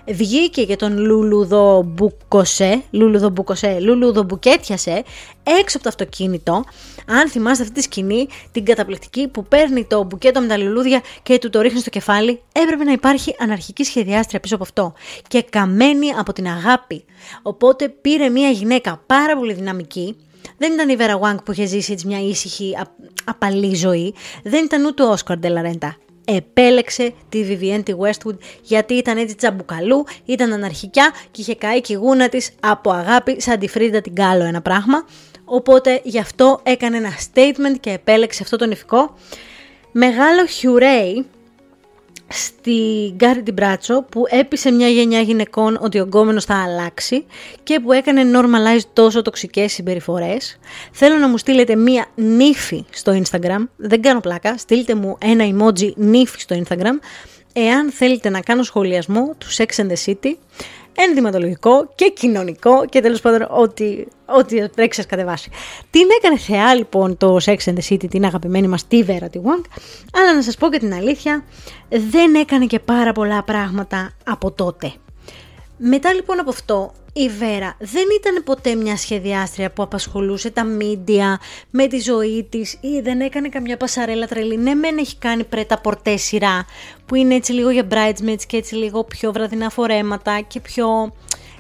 βγήκε 0.08 0.66
και 0.66 0.76
τον 0.76 0.98
Λουλουδο 0.98 1.84
Μπουκοσέ, 1.84 2.82
Λουλουδο 2.92 3.30
Μπουκοσέ, 3.30 3.80
Λουλουδο 3.80 4.24
Μπουκέτιασε 4.24 5.04
έξω 5.44 5.78
από 5.78 5.84
το 5.84 5.90
αυτοκίνητο. 5.90 6.64
Αν 7.08 7.30
θυμάστε 7.30 7.64
αυτή 7.64 7.76
τη 7.76 7.82
σκηνή, 7.82 8.28
την 8.52 8.66
καταπληκτική 8.66 9.28
που 9.28 9.44
παίρνει 9.44 9.86
το 9.86 10.04
μπουκέτο 10.04 10.42
με 10.42 10.48
τα 10.48 10.58
λουλούδια 10.58 11.02
και 11.24 11.38
του 11.38 11.50
το 11.50 11.62
ρίχνει 11.62 11.80
στο 11.80 11.90
κεφάλι, 11.90 12.42
έπρεπε 12.52 12.84
να 12.84 12.92
υπάρχει 12.92 13.36
αναρχική 13.40 13.84
σχεδιάστρια 13.84 14.40
πίσω 14.40 14.56
από 14.56 14.64
αυτό 14.64 14.94
και 15.28 15.42
καμένη 15.42 16.10
από 16.12 16.34
την 16.34 16.48
αγάπη. 16.48 17.06
Οπότε 17.42 17.90
πήρε 17.90 18.30
μια 18.30 18.50
γυναίκα 18.50 19.02
πάρα 19.06 19.38
πολύ 19.38 19.54
δυναμική, 19.54 20.16
δεν 20.58 20.74
ήταν 20.74 20.90
η 20.90 20.96
Vera 20.96 21.20
Wang 21.20 21.44
που 21.44 21.52
είχε 21.52 21.66
ζήσει 21.66 21.92
έτσι 21.92 22.08
μια 22.08 22.20
ήσυχη, 22.20 22.78
απαλή 23.26 23.76
ζωή. 23.76 24.14
Δεν 24.44 24.66
ήταν 24.66 24.86
ούτε 24.86 25.04
ο 25.04 25.12
Όσκαρ 25.12 25.38
ντε 25.38 25.55
λα 25.55 25.67
Ρέντα 25.67 25.96
επέλεξε 26.36 27.14
τη 27.30 27.46
Vivienne 27.50 27.84
Westwood 27.84 28.38
γιατί 28.62 28.94
ήταν 28.94 29.18
έτσι 29.18 29.36
τσαμπουκαλού, 29.36 30.06
ήταν 30.26 30.54
αναρχικιά 30.54 31.12
και 31.32 31.42
είχε 31.42 31.56
καεί 31.56 31.82
και 31.82 31.94
η 31.94 31.96
γούνα 31.96 32.30
της 32.30 32.52
από 32.60 32.92
αγάπη 32.92 33.42
σαν 33.42 33.60
τη 33.60 33.68
Φρίντα 33.68 34.02
την 34.02 34.16
Κάλο 34.16 34.44
ένα 34.44 34.62
πράγμα. 34.62 35.06
Οπότε 35.46 36.02
γι' 36.04 36.20
αυτό 36.20 36.60
έκανε 36.64 36.98
ένα 36.98 37.10
statement 37.10 37.80
και 37.80 37.90
επέλεξε 37.90 38.44
αυτό 38.44 38.58
το 38.58 38.66
νηφικό. 38.66 39.14
Μεγάλο 39.92 40.46
χιουρέι 40.46 41.26
στη 42.28 43.12
Γκάρι 43.16 43.44
Μπράτσο 43.54 44.06
που 44.10 44.24
έπεισε 44.30 44.72
μια 44.72 44.88
γενιά 44.88 45.22
γυναικών 45.22 45.78
ότι 45.82 46.00
ο 46.00 46.04
γκόμενος 46.04 46.46
θα 46.46 46.64
αλλάξει 46.64 47.26
και 47.64 47.80
που 47.80 47.92
έκανε 47.92 48.22
normalize 48.34 48.82
τόσο 48.94 49.22
τοξικές 49.22 49.74
συμπεριφορές. 49.74 50.60
Θέλω 50.92 51.16
να 51.16 51.28
μου 51.28 51.38
στείλετε 51.38 51.76
μια 51.76 52.06
νύφη 52.16 52.86
στο 52.90 53.22
Instagram, 53.22 53.68
δεν 53.76 54.02
κάνω 54.02 54.20
πλάκα, 54.20 54.58
στείλτε 54.58 54.96
μου 54.96 55.18
ένα 55.20 55.46
emoji 55.46 55.94
νύφη 55.96 56.40
στο 56.40 56.62
Instagram. 56.64 57.00
Εάν 57.54 57.92
θέλετε 57.92 58.30
να 58.30 58.42
κάνω 58.42 58.64
σχολιασμό 58.64 59.36
του 59.38 59.48
Sex 59.48 59.66
and 59.76 59.88
the 59.88 60.06
City 60.06 60.36
ενδυματολογικό 60.98 61.92
και 61.96 62.14
κοινωνικό 62.16 62.86
και 62.86 63.02
τέλος 63.02 63.22
πάντων 63.22 63.48
ό,τι, 63.52 64.04
ό,τι 64.26 64.70
τρέξεις 64.70 65.06
κατεβάσει. 65.06 65.50
Την 65.90 66.08
έκανε 66.18 66.38
θεά 66.38 66.76
λοιπόν 66.76 67.18
το 67.18 67.38
Sex 67.46 67.56
and 67.56 67.74
the 67.74 67.94
City 67.94 68.10
την 68.10 68.26
αγαπημένη 68.26 68.68
μας 68.68 68.88
τη 68.88 69.04
Vera 69.08 69.28
τη 69.32 69.40
Wang, 69.44 69.64
αλλά 70.14 70.36
να 70.36 70.42
σας 70.42 70.56
πω 70.56 70.70
και 70.70 70.80
την 70.80 70.94
αλήθεια 70.94 71.44
δεν 71.90 72.36
έκανε 72.36 72.66
και 72.66 72.80
πάρα 72.80 73.12
πολλά 73.12 73.44
πράγματα 73.44 74.12
από 74.24 74.52
τότε. 74.52 74.94
Μετά 75.78 76.14
λοιπόν 76.14 76.40
από 76.40 76.50
αυτό 76.50 76.92
η 77.20 77.30
Βέρα 77.30 77.76
δεν 77.80 78.04
ήταν 78.20 78.44
ποτέ 78.44 78.76
μια 78.76 78.98
σχεδιάστρια 78.98 79.72
που 79.72 79.84
απασχολούσε 79.84 80.50
τα 80.50 80.64
μίντια 80.64 81.40
με 81.70 81.88
τη 81.88 82.00
ζωή 82.00 82.48
της 82.50 82.78
ή 82.82 83.00
δεν 83.02 83.22
έκανε 83.22 83.50
καμιά 83.50 83.78
πασαρέλα 83.78 84.28
τρελή. 84.28 84.58
Ναι, 84.58 84.74
μεν 84.74 84.98
έχει 84.98 85.18
κάνει 85.18 85.44
πρέτα 85.44 85.82
πορτέ 85.82 86.18
σειρά 86.18 86.66
που 87.06 87.16
είναι 87.16 87.36
έτσι 87.36 87.52
λίγο 87.52 87.70
για 87.70 87.88
bridesmaids 87.92 88.42
και 88.48 88.58
έτσι 88.58 88.76
λίγο 88.76 89.04
πιο 89.04 89.32
βραδινά 89.32 89.70
φορέματα 89.70 90.40
και 90.42 90.60
πιο 90.60 91.14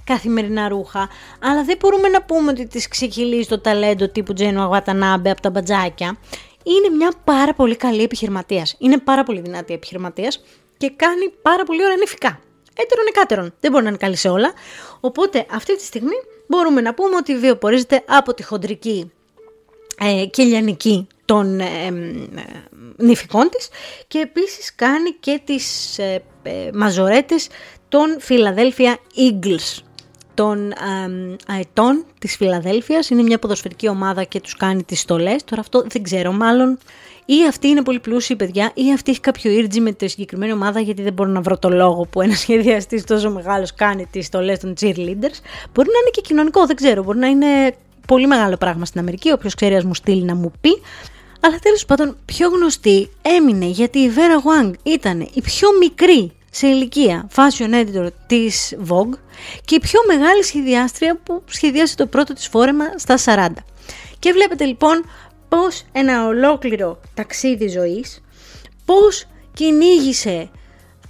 καθημερινά 0.04 0.68
ρούχα. 0.68 1.10
Αλλά 1.42 1.64
δεν 1.64 1.78
μπορούμε 1.80 2.08
να 2.08 2.22
πούμε 2.22 2.52
ότι 2.52 2.68
της 2.68 2.88
ξεκυλίζει 2.88 3.48
το 3.48 3.60
ταλέντο 3.60 4.10
τύπου 4.10 4.34
Τζένου 4.34 4.62
Αγουατανάμπε 4.62 5.30
από 5.30 5.42
τα 5.42 5.50
μπατζάκια. 5.50 6.18
Είναι 6.64 6.96
μια 6.96 7.12
πάρα 7.24 7.54
πολύ 7.54 7.76
καλή 7.76 8.04
επιχειρηματίας. 8.04 8.76
Είναι 8.80 8.98
πάρα 8.98 9.24
πολύ 9.24 9.40
δυνατή 9.40 9.74
επιχειρηματίας 9.74 10.44
και 10.78 10.92
κάνει 10.96 11.30
πάρα 11.42 11.64
πολύ 11.64 11.84
ωραία 11.84 11.96
νηφικά 11.96 12.40
έτερον 12.78 13.06
εκάτερον. 13.08 13.54
Δεν 13.60 13.72
μπορεί 13.72 13.84
να 13.84 13.90
είναι 13.90 13.98
καλή 13.98 14.16
σε 14.16 14.30
όλα. 14.30 14.54
Οπότε 15.00 15.46
αυτή 15.52 15.78
τη 15.78 15.84
στιγμή 15.84 16.16
μπορούμε 16.48 16.82
να 16.82 16.94
πούμε 16.94 17.16
ότι 17.16 17.38
βιοπορίζεται 17.38 18.04
από 18.08 18.34
τη 18.34 18.44
χοντρική 18.44 19.12
ε, 20.00 20.26
και 20.26 20.44
λιανική 20.44 21.08
των 21.26 21.60
ε, 21.60 21.66
ε, 21.66 21.92
νηφικών 22.98 23.50
της 23.50 23.70
και 24.08 24.20
επίσης 24.20 24.76
κάνει 24.76 25.12
και 25.20 25.42
τις 25.44 25.98
ε, 26.00 26.24
ε 26.44 26.70
μαζορέτες 26.74 27.48
των 27.90 28.18
Philadelphia 28.28 28.96
Eagles 29.18 29.87
των 30.38 30.74
αετών 31.48 32.06
της 32.20 32.36
Φιλαδέλφειας. 32.36 33.10
Είναι 33.10 33.22
μια 33.22 33.40
ποδοσφαιρική 33.40 33.88
ομάδα 33.88 34.24
και 34.24 34.40
τους 34.40 34.56
κάνει 34.56 34.84
τις 34.84 35.00
στολές. 35.00 35.44
Τώρα 35.44 35.62
αυτό 35.62 35.84
δεν 35.90 36.04
ξέρω, 36.04 36.32
μάλλον 36.32 36.78
ή 37.26 37.48
αυτή 37.48 37.68
είναι 37.68 37.82
πολύ 37.82 38.00
πλούσιοι 38.00 38.36
παιδιά, 38.36 38.72
ή 38.74 38.94
αυτή 38.94 39.12
έχει 39.12 39.20
κάποιο 39.20 39.52
ήρτζι 39.52 39.80
με 39.80 39.92
τη 39.92 40.08
συγκεκριμένη 40.08 40.52
ομάδα, 40.52 40.80
γιατί 40.80 41.02
δεν 41.02 41.14
μπορώ 41.14 41.30
να 41.30 41.42
βρω 41.42 41.58
το 41.58 41.70
λόγο 41.70 42.06
που 42.10 42.22
ένα 42.22 42.36
σχεδιαστής 42.46 43.04
τόσο 43.04 43.32
μεγάλος 43.32 43.74
κάνει 43.74 44.06
τις 44.06 44.26
στολές 44.26 44.60
των 44.60 44.74
cheerleaders. 44.80 45.38
Μπορεί 45.74 45.90
να 45.90 46.00
είναι 46.00 46.12
και 46.12 46.22
κοινωνικό, 46.22 46.66
δεν 46.66 46.76
ξέρω. 46.76 47.04
Μπορεί 47.04 47.18
να 47.18 47.28
είναι 47.28 47.76
πολύ 48.08 48.28
μεγάλο 48.28 48.58
πράγμα 48.58 48.86
στην 48.86 49.00
Αμερική. 49.00 49.32
Όποιος 49.32 49.56
ξέρει, 49.56 49.76
ας 49.76 49.84
μου 49.84 49.94
στείλει 49.94 50.24
να 50.24 50.36
μου 50.36 50.52
πει. 50.62 50.82
Αλλά 51.40 51.60
τέλος 51.62 51.86
πάντων, 51.86 52.18
πιο 52.26 52.50
γνωστή 52.50 53.10
έμεινε 53.22 53.66
γιατί 53.66 54.00
η 54.00 54.12
Vera 54.16 54.66
Wang 54.66 54.72
ήταν 54.84 55.20
η 55.34 55.42
πιο 55.42 55.70
μικρή 55.80 56.32
σε 56.52 56.68
ηλικία 56.68 57.30
fashion 57.36 57.74
editor 57.74 58.08
της 58.28 58.76
Vogue 58.90 59.18
και 59.66 59.76
η 59.76 59.80
πιο 59.80 60.00
μεγάλη 60.08 60.44
σχεδιάστρια 60.44 61.20
που 61.24 61.44
σχεδίασε 61.46 61.96
το 61.96 62.06
πρώτο 62.06 62.34
της 62.34 62.48
φόρεμα 62.48 62.86
στα 62.96 63.18
40. 63.26 63.48
Και 64.20 64.32
βλέπετε 64.32 64.66
λοιπόν 64.66 65.06
πώς 65.50 65.84
ένα 65.92 66.26
ολόκληρο 66.28 67.02
ταξίδι 67.14 67.68
ζωής, 67.68 68.22
πώς 68.86 69.26
κυνήγησε 69.54 70.50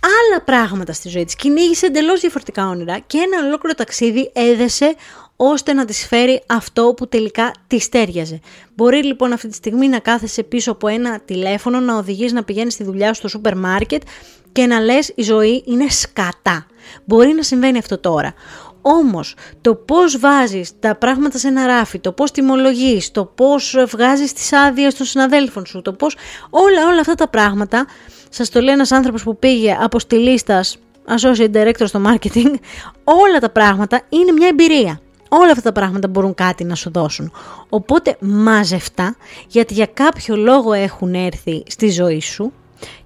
άλλα 0.02 0.42
πράγματα 0.46 0.94
στη 0.94 1.10
ζωή 1.10 1.26
της, 1.26 1.36
κυνήγησε 1.36 1.86
εντελώς 1.86 2.20
διαφορετικά 2.20 2.68
όνειρα 2.68 3.00
και 3.00 3.18
ένα 3.18 3.46
ολόκληρο 3.46 3.76
ταξίδι 3.76 4.32
έδεσε 4.34 4.96
ώστε 5.36 5.74
να 5.74 5.86
της 5.86 6.08
φέρει 6.08 6.44
αυτό 6.48 6.94
που 6.98 7.08
τελικά 7.08 7.52
της 7.68 7.90
τέριαζε. 7.90 8.40
Μπορεί 8.76 9.04
λοιπόν 9.04 9.34
αυτή 9.34 9.48
τη 9.48 9.56
στιγμή 9.56 9.88
να 9.88 10.00
κάθεσαι 10.00 10.44
πίσω 10.44 10.72
από 10.72 10.88
ένα 10.88 11.20
τηλέφωνο, 11.20 11.80
να 11.80 11.98
οδηγείς 11.98 12.32
να 12.32 12.44
πηγαίνεις 12.44 12.74
στη 12.74 12.84
δουλειά 12.84 13.08
σου 13.08 13.14
στο 13.14 13.28
σούπερ 13.28 13.58
μάρκετ 13.58 14.02
και 14.58 14.66
να 14.66 14.80
λες 14.80 15.12
η 15.16 15.22
ζωή 15.22 15.64
είναι 15.66 15.90
σκατά. 15.90 16.66
Μπορεί 17.06 17.34
να 17.34 17.44
συμβαίνει 17.44 17.78
αυτό 17.78 17.98
τώρα. 17.98 18.34
Όμως 18.82 19.36
το 19.62 19.76
πώς 19.76 20.20
βάζεις 20.20 20.72
τα 20.80 20.96
πράγματα 20.96 21.38
σε 21.38 21.48
ένα 21.48 21.66
ράφι, 21.66 22.00
το 22.00 22.12
πώς 22.12 22.32
τιμολογείς, 22.32 23.12
το 23.12 23.26
πώς 23.26 23.78
βγάζεις 23.88 24.34
τις 24.34 24.54
άδειες 24.54 24.96
των 24.96 25.06
συναδέλφων 25.06 25.66
σου, 25.66 25.82
το 25.82 25.94
πώς 25.94 26.18
όλα, 26.50 26.88
όλα 26.88 27.00
αυτά 27.00 27.16
τα 27.16 27.28
πράγματα, 27.28 27.86
σας 28.30 28.50
το 28.50 28.62
λέει 28.62 28.74
ένας 28.74 28.92
άνθρωπος 28.92 29.24
που 29.24 29.38
πήγε 29.38 29.78
από 29.80 30.00
στυλίστας 30.00 30.78
associate 31.08 31.52
director 31.52 31.84
στο 31.86 32.02
marketing, 32.06 32.54
όλα 33.04 33.40
τα 33.40 33.50
πράγματα 33.50 34.02
είναι 34.10 34.32
μια 34.32 34.48
εμπειρία. 34.48 35.00
Όλα 35.30 35.50
αυτά 35.50 35.62
τα 35.62 35.72
πράγματα 35.72 36.08
μπορούν 36.08 36.34
κάτι 36.34 36.64
να 36.64 36.76
σου 36.76 36.92
δώσουν. 36.92 37.32
Οπότε 37.70 38.18
μάζευτα, 38.20 39.16
γιατί 39.48 39.74
για 39.74 39.86
κάποιο 39.86 40.36
λόγο 40.36 40.74
έχουν 40.74 41.14
έρθει 41.14 41.64
στη 41.68 41.90
ζωή 41.90 42.22
σου 42.22 42.54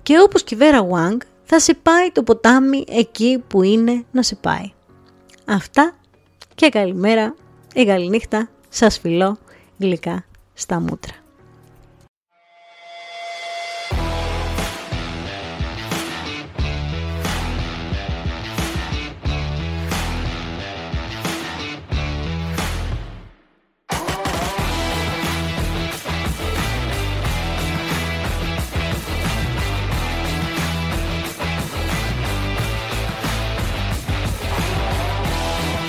και 0.04 0.20
όπως 0.20 0.44
και 0.44 0.56
η 0.56 0.58
Vera 0.62 0.80
Wang 0.80 1.18
θα 1.54 1.60
σε 1.60 1.74
πάει 1.74 2.12
το 2.12 2.24
ποτάμι 2.24 2.84
εκεί 2.88 3.44
που 3.48 3.64
είναι 3.64 4.06
να 4.12 4.24
σε 4.24 4.36
πάει. 4.36 4.72
Αυτά 5.46 5.96
και 6.56 6.70
καλημέρα 6.70 7.36
ή 7.74 7.86
καληνύχτα 7.86 8.50
σας 8.70 9.00
φιλώ 9.00 9.38
γλυκά 9.80 10.26
στα 10.54 10.80
μούτρα. 10.80 11.21